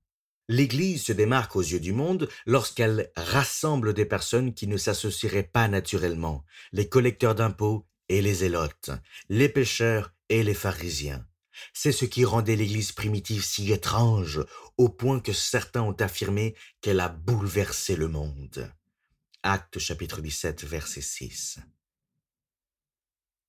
L'Église 0.50 1.06
se 1.06 1.14
démarque 1.14 1.56
aux 1.56 1.62
yeux 1.62 1.80
du 1.80 1.94
monde 1.94 2.28
lorsqu'elle 2.46 3.10
rassemble 3.16 3.94
des 3.94 4.06
personnes 4.06 4.54
qui 4.54 4.68
ne 4.68 4.76
s'associeraient 4.76 5.50
pas 5.50 5.70
naturellement, 5.70 6.44
les 6.74 6.90
collecteurs 6.90 7.36
d'impôts 7.36 7.88
et 8.12 8.22
les 8.22 8.34
zélotes, 8.34 8.92
les 9.30 9.48
pécheurs 9.48 10.14
et 10.28 10.44
les 10.44 10.54
pharisiens. 10.54 11.26
C'est 11.74 11.94
ce 11.94 12.04
qui 12.04 12.26
rendait 12.26 12.58
l'Église 12.58 12.92
primitive 12.92 13.42
si 13.42 13.72
étrange, 13.72 14.44
au 14.78 14.90
point 14.90 15.22
que 15.22 15.32
certains 15.32 15.82
ont 15.82 15.94
affirmé 15.94 16.54
qu'elle 16.82 17.00
a 17.00 17.08
bouleversé 17.08 17.96
le 17.96 18.10
monde. 18.10 18.70
Acte 19.44 19.80
chapitre 19.80 20.20
17 20.20 20.66
verset 20.66 21.02
6. 21.02 21.60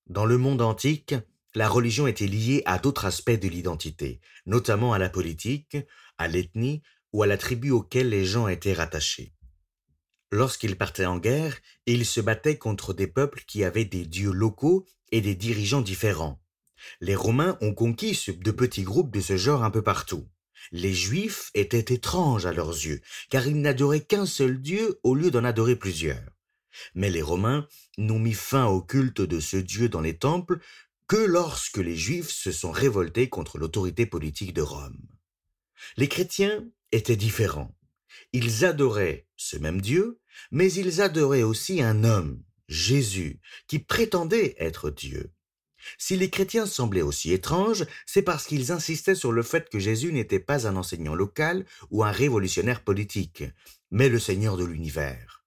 Dans 0.06 0.26
le 0.26 0.38
monde 0.38 0.62
antique, 0.62 1.16
la 1.56 1.68
religion 1.68 2.06
était 2.06 2.28
liée 2.28 2.62
à 2.64 2.78
d'autres 2.78 3.06
aspects 3.06 3.30
de 3.30 3.48
l'identité, 3.48 4.20
notamment 4.46 4.92
à 4.92 4.98
la 5.00 5.10
politique, 5.10 5.76
à 6.18 6.28
l'ethnie 6.28 6.82
ou 7.12 7.24
à 7.24 7.26
la 7.26 7.36
tribu 7.36 7.72
auquel 7.72 8.10
les 8.10 8.24
gens 8.24 8.46
étaient 8.46 8.74
rattachés. 8.74 9.34
Lorsqu'ils 10.32 10.76
partaient 10.76 11.04
en 11.04 11.18
guerre, 11.18 11.58
ils 11.84 12.06
se 12.06 12.22
battaient 12.22 12.56
contre 12.56 12.94
des 12.94 13.06
peuples 13.06 13.44
qui 13.46 13.64
avaient 13.64 13.84
des 13.84 14.06
dieux 14.06 14.32
locaux 14.32 14.86
et 15.10 15.20
des 15.20 15.34
dirigeants 15.34 15.82
différents. 15.82 16.42
Les 17.02 17.14
Romains 17.14 17.58
ont 17.60 17.74
conquis 17.74 18.18
de 18.28 18.50
petits 18.50 18.82
groupes 18.82 19.12
de 19.12 19.20
ce 19.20 19.36
genre 19.36 19.62
un 19.62 19.70
peu 19.70 19.82
partout. 19.82 20.26
Les 20.70 20.94
Juifs 20.94 21.50
étaient 21.52 21.94
étranges 21.94 22.46
à 22.46 22.54
leurs 22.54 22.70
yeux, 22.70 23.02
car 23.28 23.46
ils 23.46 23.60
n'adoraient 23.60 24.04
qu'un 24.04 24.24
seul 24.24 24.62
Dieu 24.62 24.98
au 25.02 25.14
lieu 25.14 25.30
d'en 25.30 25.44
adorer 25.44 25.76
plusieurs. 25.76 26.24
Mais 26.94 27.10
les 27.10 27.20
Romains 27.20 27.68
n'ont 27.98 28.18
mis 28.18 28.32
fin 28.32 28.64
au 28.64 28.80
culte 28.80 29.20
de 29.20 29.38
ce 29.38 29.58
Dieu 29.58 29.90
dans 29.90 30.00
les 30.00 30.16
temples 30.16 30.60
que 31.08 31.16
lorsque 31.16 31.76
les 31.76 31.96
Juifs 31.96 32.30
se 32.30 32.52
sont 32.52 32.70
révoltés 32.70 33.28
contre 33.28 33.58
l'autorité 33.58 34.06
politique 34.06 34.54
de 34.54 34.62
Rome. 34.62 34.96
Les 35.98 36.08
chrétiens 36.08 36.66
étaient 36.90 37.16
différents. 37.16 37.76
Ils 38.32 38.64
adoraient 38.64 39.26
ce 39.36 39.58
même 39.58 39.82
Dieu, 39.82 40.21
mais 40.50 40.72
ils 40.72 41.00
adoraient 41.00 41.42
aussi 41.42 41.82
un 41.82 42.04
homme, 42.04 42.42
Jésus, 42.68 43.40
qui 43.66 43.78
prétendait 43.78 44.54
être 44.58 44.90
Dieu. 44.90 45.32
Si 45.98 46.16
les 46.16 46.30
chrétiens 46.30 46.66
semblaient 46.66 47.02
aussi 47.02 47.32
étranges, 47.32 47.84
c'est 48.06 48.22
parce 48.22 48.46
qu'ils 48.46 48.72
insistaient 48.72 49.14
sur 49.14 49.32
le 49.32 49.42
fait 49.42 49.68
que 49.68 49.78
Jésus 49.78 50.12
n'était 50.12 50.40
pas 50.40 50.66
un 50.66 50.76
enseignant 50.76 51.14
local 51.14 51.66
ou 51.90 52.04
un 52.04 52.10
révolutionnaire 52.10 52.82
politique, 52.82 53.44
mais 53.90 54.08
le 54.08 54.18
Seigneur 54.18 54.56
de 54.56 54.64
l'univers. 54.64 55.44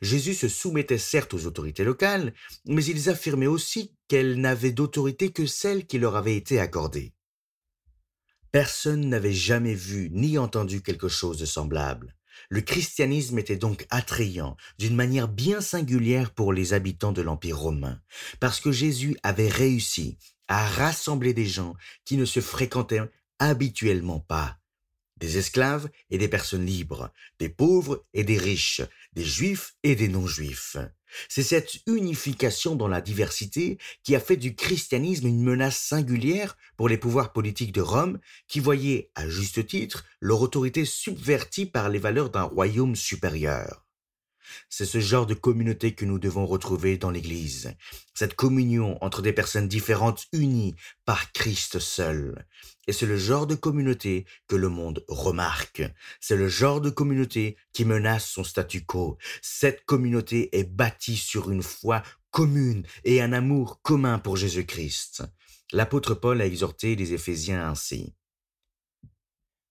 Jésus 0.00 0.34
se 0.34 0.48
soumettait 0.48 0.98
certes 0.98 1.34
aux 1.34 1.46
autorités 1.46 1.84
locales, 1.84 2.32
mais 2.64 2.84
ils 2.84 3.10
affirmaient 3.10 3.46
aussi 3.46 3.92
qu'elles 4.08 4.40
n'avaient 4.40 4.72
d'autorité 4.72 5.32
que 5.32 5.46
celle 5.46 5.86
qui 5.86 5.98
leur 5.98 6.16
avait 6.16 6.36
été 6.36 6.60
accordée. 6.60 7.12
Personne 8.52 9.08
n'avait 9.08 9.32
jamais 9.32 9.74
vu 9.74 10.10
ni 10.12 10.38
entendu 10.38 10.80
quelque 10.80 11.08
chose 11.08 11.38
de 11.38 11.44
semblable. 11.44 12.14
Le 12.48 12.60
christianisme 12.60 13.38
était 13.38 13.56
donc 13.56 13.86
attrayant 13.90 14.56
d'une 14.78 14.96
manière 14.96 15.28
bien 15.28 15.60
singulière 15.60 16.30
pour 16.30 16.52
les 16.52 16.72
habitants 16.72 17.12
de 17.12 17.22
l'Empire 17.22 17.58
romain, 17.58 18.00
parce 18.40 18.60
que 18.60 18.72
Jésus 18.72 19.16
avait 19.22 19.48
réussi 19.48 20.18
à 20.48 20.66
rassembler 20.66 21.32
des 21.32 21.46
gens 21.46 21.74
qui 22.04 22.16
ne 22.16 22.24
se 22.24 22.40
fréquentaient 22.40 23.02
habituellement 23.38 24.20
pas, 24.20 24.58
des 25.16 25.38
esclaves 25.38 25.88
et 26.10 26.18
des 26.18 26.28
personnes 26.28 26.66
libres, 26.66 27.12
des 27.38 27.48
pauvres 27.48 28.04
et 28.12 28.24
des 28.24 28.38
riches, 28.38 28.82
des 29.12 29.24
juifs 29.24 29.74
et 29.82 29.94
des 29.94 30.08
non-juifs. 30.08 30.76
C'est 31.28 31.42
cette 31.42 31.76
unification 31.86 32.74
dans 32.76 32.88
la 32.88 33.00
diversité 33.00 33.78
qui 34.02 34.14
a 34.16 34.20
fait 34.20 34.36
du 34.36 34.54
christianisme 34.54 35.26
une 35.26 35.42
menace 35.42 35.78
singulière 35.78 36.56
pour 36.76 36.88
les 36.88 36.98
pouvoirs 36.98 37.32
politiques 37.32 37.72
de 37.72 37.80
Rome, 37.80 38.18
qui 38.48 38.60
voyaient, 38.60 39.10
à 39.14 39.28
juste 39.28 39.66
titre, 39.66 40.04
leur 40.20 40.40
autorité 40.40 40.84
subvertie 40.84 41.66
par 41.66 41.88
les 41.88 41.98
valeurs 41.98 42.30
d'un 42.30 42.42
royaume 42.42 42.96
supérieur. 42.96 43.83
C'est 44.68 44.84
ce 44.84 45.00
genre 45.00 45.26
de 45.26 45.34
communauté 45.34 45.94
que 45.94 46.04
nous 46.04 46.18
devons 46.18 46.46
retrouver 46.46 46.98
dans 46.98 47.10
l'Église, 47.10 47.74
cette 48.14 48.34
communion 48.34 49.02
entre 49.02 49.22
des 49.22 49.32
personnes 49.32 49.68
différentes 49.68 50.26
unies 50.32 50.74
par 51.04 51.32
Christ 51.32 51.78
seul. 51.78 52.46
Et 52.86 52.92
c'est 52.92 53.06
le 53.06 53.16
genre 53.16 53.46
de 53.46 53.54
communauté 53.54 54.26
que 54.46 54.56
le 54.56 54.68
monde 54.68 55.04
remarque. 55.08 55.82
C'est 56.20 56.36
le 56.36 56.48
genre 56.48 56.80
de 56.80 56.90
communauté 56.90 57.56
qui 57.72 57.84
menace 57.84 58.26
son 58.26 58.44
statu 58.44 58.84
quo. 58.84 59.16
Cette 59.42 59.84
communauté 59.84 60.56
est 60.56 60.64
bâtie 60.64 61.16
sur 61.16 61.50
une 61.50 61.62
foi 61.62 62.02
commune 62.30 62.84
et 63.04 63.22
un 63.22 63.32
amour 63.32 63.80
commun 63.82 64.18
pour 64.18 64.36
Jésus-Christ. 64.36 65.22
L'apôtre 65.72 66.14
Paul 66.14 66.40
a 66.40 66.46
exhorté 66.46 66.94
les 66.96 67.12
Éphésiens 67.12 67.68
ainsi. 67.68 68.14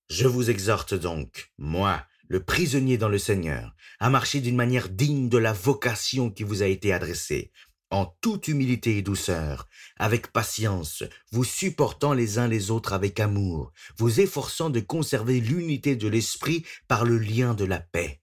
Je 0.10 0.28
vous 0.28 0.50
exhorte 0.50 0.94
donc, 0.94 1.52
moi, 1.58 2.06
le 2.34 2.44
prisonnier 2.44 2.98
dans 2.98 3.10
le 3.10 3.20
Seigneur, 3.20 3.76
à 4.00 4.10
marcher 4.10 4.42
d'une 4.42 4.56
manière 4.56 4.90
digne 4.90 5.30
de 5.30 5.38
la 5.38 5.54
vocation 5.54 6.32
qui 6.32 6.42
vous 6.42 6.64
a 6.64 6.66
été 6.66 6.92
adressée, 6.92 7.52
en 7.92 8.08
toute 8.22 8.48
humilité 8.48 8.98
et 8.98 9.04
douceur, 9.04 9.68
avec 9.98 10.32
patience, 10.32 11.04
vous 11.32 11.44
supportant 11.44 12.14
les 12.14 12.40
uns 12.40 12.48
les 12.48 12.72
autres 12.72 12.94
avec 12.94 13.20
amour, 13.20 13.72
vous 14.00 14.20
efforçant 14.20 14.72
de 14.72 14.80
conserver 14.80 15.42
l'unité 15.42 15.96
de 15.96 16.08
l'esprit 16.08 16.66
par 16.88 17.06
le 17.06 17.20
lien 17.20 17.54
de 17.54 17.66
la 17.66 17.80
paix. 17.80 18.20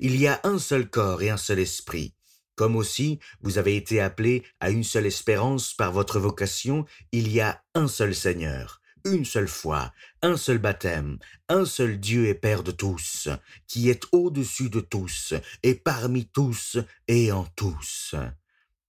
Il 0.00 0.16
y 0.16 0.26
a 0.26 0.40
un 0.42 0.58
seul 0.58 0.90
corps 0.90 1.22
et 1.22 1.30
un 1.30 1.36
seul 1.36 1.60
esprit. 1.60 2.16
Comme 2.56 2.74
aussi 2.74 3.20
vous 3.42 3.58
avez 3.58 3.76
été 3.76 4.00
appelés 4.00 4.42
à 4.58 4.70
une 4.70 4.82
seule 4.82 5.06
espérance 5.06 5.72
par 5.72 5.92
votre 5.92 6.18
vocation, 6.18 6.84
il 7.12 7.30
y 7.30 7.40
a 7.40 7.62
un 7.76 7.86
seul 7.86 8.12
Seigneur, 8.12 8.81
une 9.04 9.24
seule 9.24 9.48
foi, 9.48 9.92
un 10.22 10.36
seul 10.36 10.58
baptême, 10.58 11.18
un 11.48 11.64
seul 11.64 11.98
Dieu 11.98 12.26
et 12.26 12.34
Père 12.34 12.62
de 12.62 12.70
tous, 12.70 13.28
qui 13.66 13.88
est 13.90 14.04
au-dessus 14.12 14.70
de 14.70 14.80
tous, 14.80 15.34
et 15.62 15.74
parmi 15.74 16.26
tous, 16.26 16.78
et 17.08 17.32
en 17.32 17.44
tous. 17.56 18.14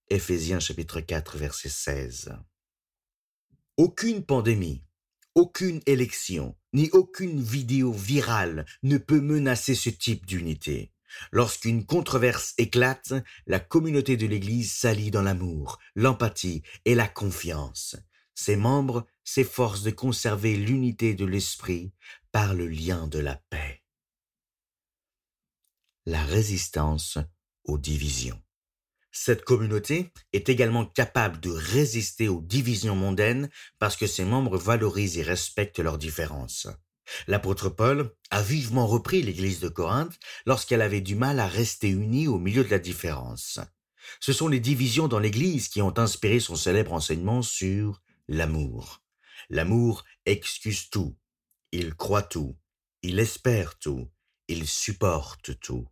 Éphésiens 0.10 0.60
chapitre 0.60 1.02
4 1.02 1.38
verset 1.38 1.70
16. 1.70 2.34
Aucune 3.78 4.24
pandémie, 4.24 4.84
aucune 5.36 5.82
élection, 5.86 6.56
ni 6.74 6.90
aucune 6.92 7.42
vidéo 7.42 7.92
virale 7.92 8.66
ne 8.84 8.98
peut 8.98 9.22
menacer 9.22 9.76
ce 9.76 9.90
type 9.90 10.26
d'unité. 10.26 10.92
Lorsqu'une 11.32 11.86
controverse 11.86 12.54
éclate, 12.58 13.14
la 13.48 13.60
communauté 13.60 14.18
de 14.18 14.28
l'Église 14.28 14.72
s'allie 14.72 15.12
dans 15.12 15.22
l'amour, 15.22 15.80
l'empathie 15.96 16.64
et 16.86 16.96
la 16.96 17.08
confiance. 17.08 17.96
Ses 18.36 18.56
membres 18.56 19.06
s'efforcent 19.24 19.84
de 19.84 19.92
conserver 19.92 20.56
l'unité 20.56 21.14
de 21.14 21.26
l'esprit 21.26 21.94
par 22.32 22.54
le 22.54 22.68
lien 22.68 23.08
de 23.08 23.20
la 23.20 23.36
paix. 23.50 23.84
La 26.06 26.24
résistance 26.24 27.18
aux 27.64 27.78
divisions. 27.78 28.42
Cette 29.12 29.46
communauté 29.46 30.12
est 30.34 30.50
également 30.50 30.86
capable 30.86 31.40
de 31.40 31.52
résister 31.52 32.28
aux 32.28 32.42
divisions 32.42 32.96
mondaines 32.96 33.50
parce 33.78 33.96
que 33.96 34.08
ses 34.08 34.26
membres 34.26 34.58
valorisent 34.58 35.20
et 35.20 35.24
respectent 35.24 35.80
leurs 35.80 36.00
différences. 36.00 36.68
L'apôtre 37.28 37.70
Paul 37.70 38.12
a 38.32 38.42
vivement 38.42 38.88
repris 38.88 39.22
l'église 39.22 39.60
de 39.60 39.70
Corinthe 39.70 40.18
lorsqu'elle 40.46 40.82
avait 40.82 41.02
du 41.02 41.16
mal 41.16 41.40
à 41.40 41.48
rester 41.48 41.90
unie 41.90 42.28
au 42.28 42.40
milieu 42.40 42.64
de 42.64 42.70
la 42.70 42.80
différence. 42.80 43.60
Ce 44.20 44.34
sont 44.34 44.48
les 44.48 44.60
divisions 44.60 45.08
dans 45.08 45.20
l'église 45.20 45.68
qui 45.68 45.82
ont 45.82 45.98
inspiré 45.98 46.40
son 46.40 46.56
célèbre 46.56 46.94
enseignement 46.94 47.42
sur 47.42 48.02
l'amour. 48.28 49.04
L'amour 49.50 50.04
excuse 50.26 50.90
tout, 50.90 51.16
il 51.72 51.96
croit 51.96 52.24
tout, 52.24 52.56
il 53.02 53.20
espère 53.20 53.78
tout, 53.80 54.10
il 54.48 54.68
supporte 54.68 55.60
tout. 55.60 55.88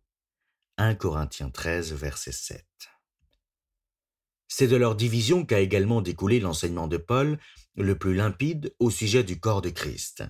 1 0.78 0.94
Corinthiens 0.94 1.50
13, 1.50 1.92
verset 1.92 2.32
7. 2.32 2.66
C'est 4.48 4.68
de 4.68 4.76
leur 4.76 4.94
division 4.94 5.44
qu'a 5.44 5.60
également 5.60 6.02
découlé 6.02 6.40
l'enseignement 6.40 6.88
de 6.88 6.96
Paul, 6.96 7.38
le 7.76 7.96
plus 7.96 8.14
limpide 8.14 8.74
au 8.78 8.90
sujet 8.90 9.24
du 9.24 9.40
corps 9.40 9.62
de 9.62 9.70
Christ. 9.70 10.24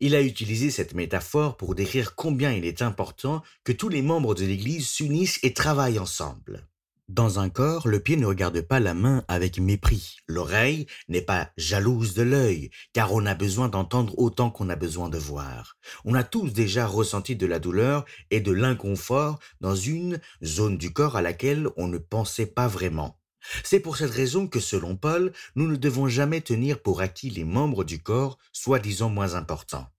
Il 0.00 0.14
a 0.14 0.22
utilisé 0.22 0.70
cette 0.70 0.94
métaphore 0.94 1.56
pour 1.56 1.74
décrire 1.74 2.14
combien 2.14 2.52
il 2.52 2.64
est 2.64 2.82
important 2.82 3.42
que 3.62 3.72
tous 3.72 3.88
les 3.88 4.02
membres 4.02 4.34
de 4.34 4.44
l'Église 4.44 4.88
s'unissent 4.88 5.38
et 5.42 5.54
travaillent 5.54 5.98
ensemble. 5.98 6.68
Dans 7.10 7.38
un 7.38 7.50
corps, 7.50 7.86
le 7.86 8.00
pied 8.00 8.16
ne 8.16 8.24
regarde 8.24 8.62
pas 8.62 8.80
la 8.80 8.94
main 8.94 9.24
avec 9.28 9.58
mépris. 9.58 10.16
L'oreille 10.26 10.86
n'est 11.08 11.20
pas 11.20 11.50
jalouse 11.58 12.14
de 12.14 12.22
l'œil, 12.22 12.70
car 12.94 13.12
on 13.12 13.26
a 13.26 13.34
besoin 13.34 13.68
d'entendre 13.68 14.18
autant 14.18 14.50
qu'on 14.50 14.70
a 14.70 14.76
besoin 14.76 15.10
de 15.10 15.18
voir. 15.18 15.76
On 16.06 16.14
a 16.14 16.24
tous 16.24 16.54
déjà 16.54 16.86
ressenti 16.86 17.36
de 17.36 17.44
la 17.44 17.58
douleur 17.58 18.06
et 18.30 18.40
de 18.40 18.52
l'inconfort 18.52 19.38
dans 19.60 19.74
une 19.74 20.18
zone 20.42 20.78
du 20.78 20.94
corps 20.94 21.16
à 21.16 21.22
laquelle 21.22 21.68
on 21.76 21.88
ne 21.88 21.98
pensait 21.98 22.46
pas 22.46 22.68
vraiment. 22.68 23.20
C'est 23.64 23.80
pour 23.80 23.98
cette 23.98 24.10
raison 24.10 24.48
que, 24.48 24.58
selon 24.58 24.96
Paul, 24.96 25.30
nous 25.56 25.68
ne 25.68 25.76
devons 25.76 26.08
jamais 26.08 26.40
tenir 26.40 26.80
pour 26.80 27.02
acquis 27.02 27.28
les 27.28 27.44
membres 27.44 27.84
du 27.84 28.02
corps, 28.02 28.38
soi-disant 28.50 29.10
moins 29.10 29.34
importants. 29.34 29.93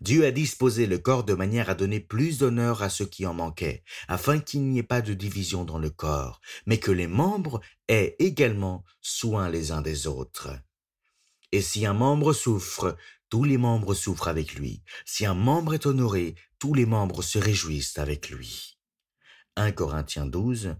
Dieu 0.00 0.24
a 0.24 0.30
disposé 0.30 0.86
le 0.86 0.98
corps 0.98 1.24
de 1.24 1.34
manière 1.34 1.70
à 1.70 1.74
donner 1.74 2.00
plus 2.00 2.38
d'honneur 2.38 2.82
à 2.82 2.88
ceux 2.88 3.06
qui 3.06 3.26
en 3.26 3.34
manquaient, 3.34 3.82
afin 4.08 4.38
qu'il 4.38 4.62
n'y 4.64 4.78
ait 4.78 4.82
pas 4.82 5.02
de 5.02 5.14
division 5.14 5.64
dans 5.64 5.78
le 5.78 5.90
corps, 5.90 6.40
mais 6.66 6.78
que 6.78 6.90
les 6.90 7.06
membres 7.06 7.60
aient 7.88 8.16
également 8.18 8.84
soin 9.00 9.48
les 9.48 9.72
uns 9.72 9.82
des 9.82 10.06
autres. 10.06 10.50
Et 11.52 11.62
si 11.62 11.86
un 11.86 11.94
membre 11.94 12.32
souffre, 12.32 12.96
tous 13.28 13.44
les 13.44 13.58
membres 13.58 13.94
souffrent 13.94 14.28
avec 14.28 14.54
lui. 14.54 14.82
Si 15.04 15.26
un 15.26 15.34
membre 15.34 15.74
est 15.74 15.86
honoré, 15.86 16.34
tous 16.58 16.74
les 16.74 16.86
membres 16.86 17.22
se 17.22 17.38
réjouissent 17.38 17.98
avec 17.98 18.30
lui. 18.30 18.78
1 19.56 19.72
Corinthiens 19.72 20.26
12, 20.26 20.76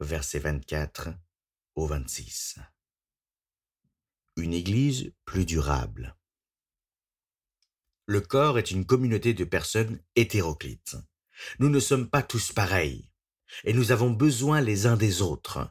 verset 0.00 0.40
24 0.40 1.10
au 1.76 1.86
26. 1.86 2.58
Une 4.36 4.52
Église 4.52 5.12
plus 5.24 5.44
durable. 5.46 6.17
Le 8.10 8.22
corps 8.22 8.58
est 8.58 8.70
une 8.70 8.86
communauté 8.86 9.34
de 9.34 9.44
personnes 9.44 10.00
hétéroclites. 10.16 10.96
Nous 11.58 11.68
ne 11.68 11.78
sommes 11.78 12.08
pas 12.08 12.22
tous 12.22 12.52
pareils, 12.52 13.10
et 13.64 13.74
nous 13.74 13.92
avons 13.92 14.08
besoin 14.08 14.62
les 14.62 14.86
uns 14.86 14.96
des 14.96 15.20
autres. 15.20 15.70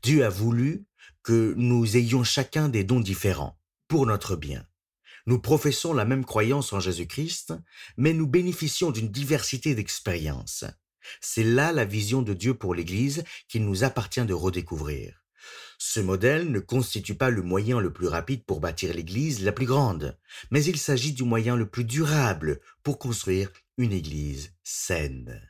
Dieu 0.00 0.24
a 0.24 0.28
voulu 0.28 0.86
que 1.24 1.54
nous 1.56 1.96
ayons 1.96 2.22
chacun 2.22 2.68
des 2.68 2.84
dons 2.84 3.00
différents, 3.00 3.58
pour 3.88 4.06
notre 4.06 4.36
bien. 4.36 4.64
Nous 5.26 5.40
professons 5.40 5.92
la 5.92 6.04
même 6.04 6.24
croyance 6.24 6.72
en 6.72 6.78
Jésus-Christ, 6.78 7.52
mais 7.96 8.12
nous 8.12 8.28
bénéficions 8.28 8.92
d'une 8.92 9.10
diversité 9.10 9.74
d'expériences. 9.74 10.64
C'est 11.20 11.42
là 11.42 11.72
la 11.72 11.84
vision 11.84 12.22
de 12.22 12.32
Dieu 12.32 12.54
pour 12.54 12.76
l'Église 12.76 13.24
qu'il 13.48 13.64
nous 13.64 13.82
appartient 13.82 14.24
de 14.24 14.34
redécouvrir. 14.34 15.21
Ce 15.78 16.00
modèle 16.00 16.50
ne 16.50 16.60
constitue 16.60 17.14
pas 17.14 17.30
le 17.30 17.42
moyen 17.42 17.80
le 17.80 17.92
plus 17.92 18.06
rapide 18.06 18.44
pour 18.44 18.60
bâtir 18.60 18.94
l'église 18.94 19.42
la 19.44 19.52
plus 19.52 19.66
grande, 19.66 20.18
mais 20.50 20.64
il 20.64 20.78
s'agit 20.78 21.12
du 21.12 21.24
moyen 21.24 21.56
le 21.56 21.66
plus 21.66 21.84
durable 21.84 22.60
pour 22.82 22.98
construire 22.98 23.50
une 23.78 23.92
église 23.92 24.52
saine. 24.62 25.40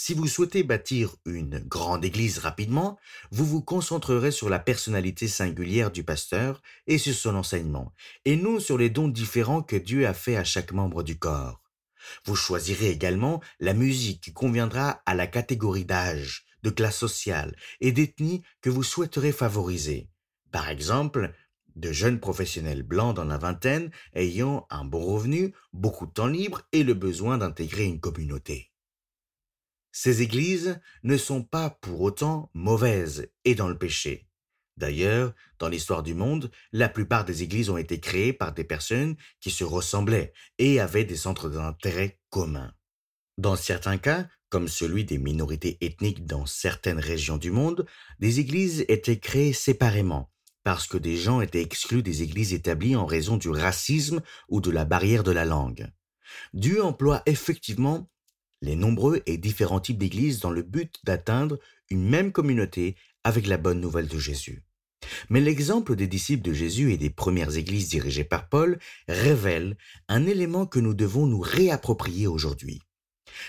Si 0.00 0.14
vous 0.14 0.28
souhaitez 0.28 0.62
bâtir 0.62 1.16
une 1.26 1.58
grande 1.58 2.04
église 2.04 2.38
rapidement, 2.38 2.98
vous 3.32 3.44
vous 3.44 3.62
concentrerez 3.62 4.30
sur 4.30 4.48
la 4.48 4.60
personnalité 4.60 5.26
singulière 5.26 5.90
du 5.90 6.04
pasteur 6.04 6.62
et 6.86 6.98
sur 6.98 7.14
son 7.14 7.34
enseignement, 7.34 7.92
et 8.24 8.36
non 8.36 8.60
sur 8.60 8.78
les 8.78 8.90
dons 8.90 9.08
différents 9.08 9.62
que 9.62 9.74
Dieu 9.74 10.06
a 10.06 10.14
fait 10.14 10.36
à 10.36 10.44
chaque 10.44 10.70
membre 10.70 11.02
du 11.02 11.18
corps. 11.18 11.60
Vous 12.24 12.36
choisirez 12.36 12.90
également 12.90 13.42
la 13.58 13.74
musique 13.74 14.22
qui 14.22 14.32
conviendra 14.32 15.02
à 15.04 15.14
la 15.14 15.26
catégorie 15.26 15.84
d'âge, 15.84 16.46
de 16.62 16.70
classe 16.70 16.96
sociale 16.96 17.54
et 17.80 17.92
d'ethnie 17.92 18.42
que 18.60 18.70
vous 18.70 18.82
souhaiterez 18.82 19.32
favoriser. 19.32 20.08
Par 20.50 20.68
exemple, 20.68 21.32
de 21.76 21.92
jeunes 21.92 22.20
professionnels 22.20 22.82
blancs 22.82 23.14
dans 23.14 23.24
la 23.24 23.38
vingtaine 23.38 23.90
ayant 24.14 24.66
un 24.70 24.84
bon 24.84 25.04
revenu, 25.04 25.54
beaucoup 25.72 26.06
de 26.06 26.12
temps 26.12 26.26
libre 26.26 26.62
et 26.72 26.82
le 26.82 26.94
besoin 26.94 27.38
d'intégrer 27.38 27.84
une 27.84 28.00
communauté. 28.00 28.72
Ces 29.92 30.22
églises 30.22 30.80
ne 31.02 31.16
sont 31.16 31.42
pas 31.42 31.70
pour 31.70 32.00
autant 32.00 32.50
mauvaises 32.54 33.30
et 33.44 33.54
dans 33.54 33.68
le 33.68 33.78
péché. 33.78 34.28
D'ailleurs, 34.76 35.34
dans 35.58 35.68
l'histoire 35.68 36.04
du 36.04 36.14
monde, 36.14 36.52
la 36.70 36.88
plupart 36.88 37.24
des 37.24 37.42
églises 37.42 37.68
ont 37.68 37.78
été 37.78 37.98
créées 37.98 38.32
par 38.32 38.52
des 38.52 38.62
personnes 38.62 39.16
qui 39.40 39.50
se 39.50 39.64
ressemblaient 39.64 40.32
et 40.58 40.78
avaient 40.78 41.04
des 41.04 41.16
centres 41.16 41.48
d'intérêt 41.48 42.20
communs. 42.30 42.72
Dans 43.38 43.54
certains 43.54 43.98
cas, 43.98 44.26
comme 44.48 44.66
celui 44.66 45.04
des 45.04 45.18
minorités 45.18 45.78
ethniques 45.80 46.26
dans 46.26 46.44
certaines 46.44 46.98
régions 46.98 47.36
du 47.36 47.52
monde, 47.52 47.86
des 48.18 48.40
églises 48.40 48.84
étaient 48.88 49.20
créées 49.20 49.52
séparément, 49.52 50.28
parce 50.64 50.88
que 50.88 50.98
des 50.98 51.16
gens 51.16 51.40
étaient 51.40 51.62
exclus 51.62 52.02
des 52.02 52.22
églises 52.22 52.52
établies 52.52 52.96
en 52.96 53.06
raison 53.06 53.36
du 53.36 53.48
racisme 53.48 54.22
ou 54.48 54.60
de 54.60 54.72
la 54.72 54.84
barrière 54.84 55.22
de 55.22 55.30
la 55.30 55.44
langue. 55.44 55.86
Dieu 56.52 56.82
emploie 56.82 57.22
effectivement 57.26 58.10
les 58.60 58.74
nombreux 58.74 59.22
et 59.26 59.38
différents 59.38 59.78
types 59.78 59.98
d'églises 59.98 60.40
dans 60.40 60.50
le 60.50 60.62
but 60.62 60.96
d'atteindre 61.04 61.60
une 61.90 62.08
même 62.08 62.32
communauté 62.32 62.96
avec 63.22 63.46
la 63.46 63.56
bonne 63.56 63.80
nouvelle 63.80 64.08
de 64.08 64.18
Jésus. 64.18 64.64
Mais 65.30 65.40
l'exemple 65.40 65.94
des 65.94 66.08
disciples 66.08 66.42
de 66.42 66.52
Jésus 66.52 66.92
et 66.92 66.96
des 66.96 67.10
premières 67.10 67.56
églises 67.56 67.88
dirigées 67.88 68.24
par 68.24 68.48
Paul 68.48 68.80
révèle 69.06 69.76
un 70.08 70.26
élément 70.26 70.66
que 70.66 70.80
nous 70.80 70.94
devons 70.94 71.26
nous 71.26 71.40
réapproprier 71.40 72.26
aujourd'hui. 72.26 72.82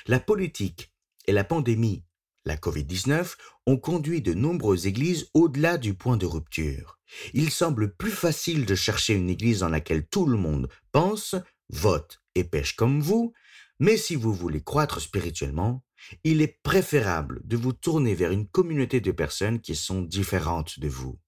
La 0.07 0.19
politique 0.19 0.91
et 1.27 1.31
la 1.31 1.43
pandémie, 1.43 2.03
la 2.45 2.57
Covid-19, 2.57 3.35
ont 3.65 3.77
conduit 3.77 4.21
de 4.21 4.33
nombreuses 4.33 4.87
églises 4.87 5.29
au-delà 5.33 5.77
du 5.77 5.93
point 5.93 6.17
de 6.17 6.25
rupture. 6.25 6.99
Il 7.33 7.51
semble 7.51 7.95
plus 7.95 8.11
facile 8.11 8.65
de 8.65 8.75
chercher 8.75 9.13
une 9.13 9.29
église 9.29 9.59
dans 9.59 9.69
laquelle 9.69 10.07
tout 10.07 10.25
le 10.25 10.37
monde 10.37 10.69
pense, 10.91 11.35
vote 11.69 12.21
et 12.35 12.43
pêche 12.43 12.75
comme 12.75 13.01
vous, 13.01 13.33
mais 13.79 13.97
si 13.97 14.15
vous 14.15 14.33
voulez 14.33 14.61
croître 14.61 14.99
spirituellement, 14.99 15.83
il 16.23 16.41
est 16.41 16.59
préférable 16.63 17.41
de 17.43 17.57
vous 17.57 17.73
tourner 17.73 18.15
vers 18.15 18.31
une 18.31 18.47
communauté 18.47 19.01
de 19.01 19.11
personnes 19.11 19.59
qui 19.59 19.75
sont 19.75 20.01
différentes 20.01 20.79
de 20.79 20.87
vous 20.87 21.19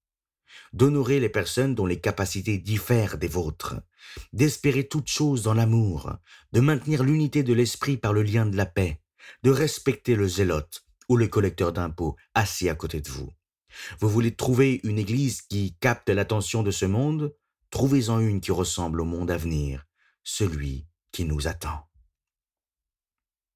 d'honorer 0.74 1.20
les 1.20 1.30
personnes 1.30 1.76
dont 1.76 1.86
les 1.86 2.00
capacités 2.00 2.58
diffèrent 2.58 3.18
des 3.18 3.28
vôtres, 3.28 3.76
d'espérer 4.34 4.88
toutes 4.88 5.10
choses 5.10 5.44
dans 5.44 5.54
l'amour, 5.54 6.14
de 6.52 6.60
maintenir 6.60 7.04
l'unité 7.04 7.44
de 7.44 7.54
l'esprit 7.54 7.98
par 7.98 8.14
le 8.14 8.24
lien 8.24 8.46
de 8.46 8.58
la 8.58 8.66
paix, 8.66 9.02
de 9.44 9.52
respecter 9.52 10.16
le 10.16 10.28
zélote 10.28 10.84
ou 11.10 11.18
le 11.18 11.28
collecteur 11.28 11.74
d'impôts 11.74 12.16
assis 12.34 12.70
à 12.70 12.76
côté 12.76 13.02
de 13.02 13.10
vous. 13.10 13.30
Vous 14.00 14.10
voulez 14.10 14.36
trouver 14.36 14.82
une 14.84 15.00
église 15.00 15.42
qui 15.42 15.76
capte 15.80 16.10
l'attention 16.10 16.64
de 16.64 16.72
ce 16.72 16.86
monde? 16.86 17.36
Trouvez-en 17.70 18.20
une 18.20 18.42
qui 18.42 18.52
ressemble 18.52 19.02
au 19.02 19.06
monde 19.06 19.32
à 19.32 19.38
venir, 19.38 19.86
celui 20.24 20.88
qui 21.12 21.26
nous 21.26 21.48
attend. 21.48 21.88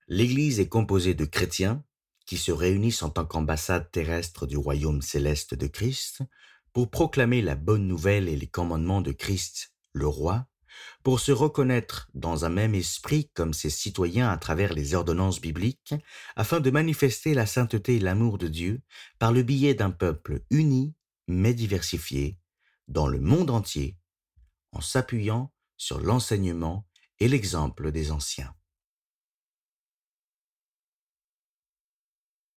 L'Église 0.07 0.59
est 0.59 0.69
composée 0.69 1.15
de 1.15 1.25
chrétiens 1.25 1.83
qui 2.25 2.37
se 2.37 2.51
réunissent 2.51 3.03
en 3.03 3.09
tant 3.09 3.25
qu'ambassade 3.25 3.91
terrestre 3.91 4.47
du 4.47 4.57
royaume 4.57 5.01
céleste 5.01 5.53
de 5.53 5.67
Christ 5.67 6.21
pour 6.73 6.89
proclamer 6.89 7.41
la 7.41 7.55
bonne 7.55 7.87
nouvelle 7.87 8.27
et 8.27 8.35
les 8.35 8.47
commandements 8.47 9.01
de 9.01 9.11
Christ, 9.11 9.74
le 9.95 10.07
roi, 10.07 10.45
pour 11.03 11.21
se 11.21 11.31
reconnaître 11.31 12.09
dans 12.13 12.43
un 12.43 12.49
même 12.49 12.75
esprit 12.75 13.29
comme 13.33 13.53
ses 13.53 13.69
citoyens 13.69 14.29
à 14.29 14.37
travers 14.37 14.73
les 14.73 14.93
ordonnances 14.93 15.39
bibliques, 15.39 15.95
afin 16.35 16.59
de 16.59 16.69
manifester 16.69 17.33
la 17.33 17.45
sainteté 17.45 17.95
et 17.95 17.99
l'amour 17.99 18.37
de 18.37 18.47
Dieu 18.47 18.81
par 19.17 19.31
le 19.31 19.41
biais 19.41 19.73
d'un 19.73 19.91
peuple 19.91 20.41
uni 20.49 20.93
mais 21.27 21.53
diversifié 21.53 22.37
dans 22.87 23.07
le 23.07 23.19
monde 23.19 23.49
entier, 23.49 23.97
en 24.73 24.81
s'appuyant 24.81 25.51
sur 25.77 25.99
l'enseignement 25.99 26.85
et 27.19 27.27
l'exemple 27.27 27.91
des 27.91 28.11
anciens. 28.11 28.53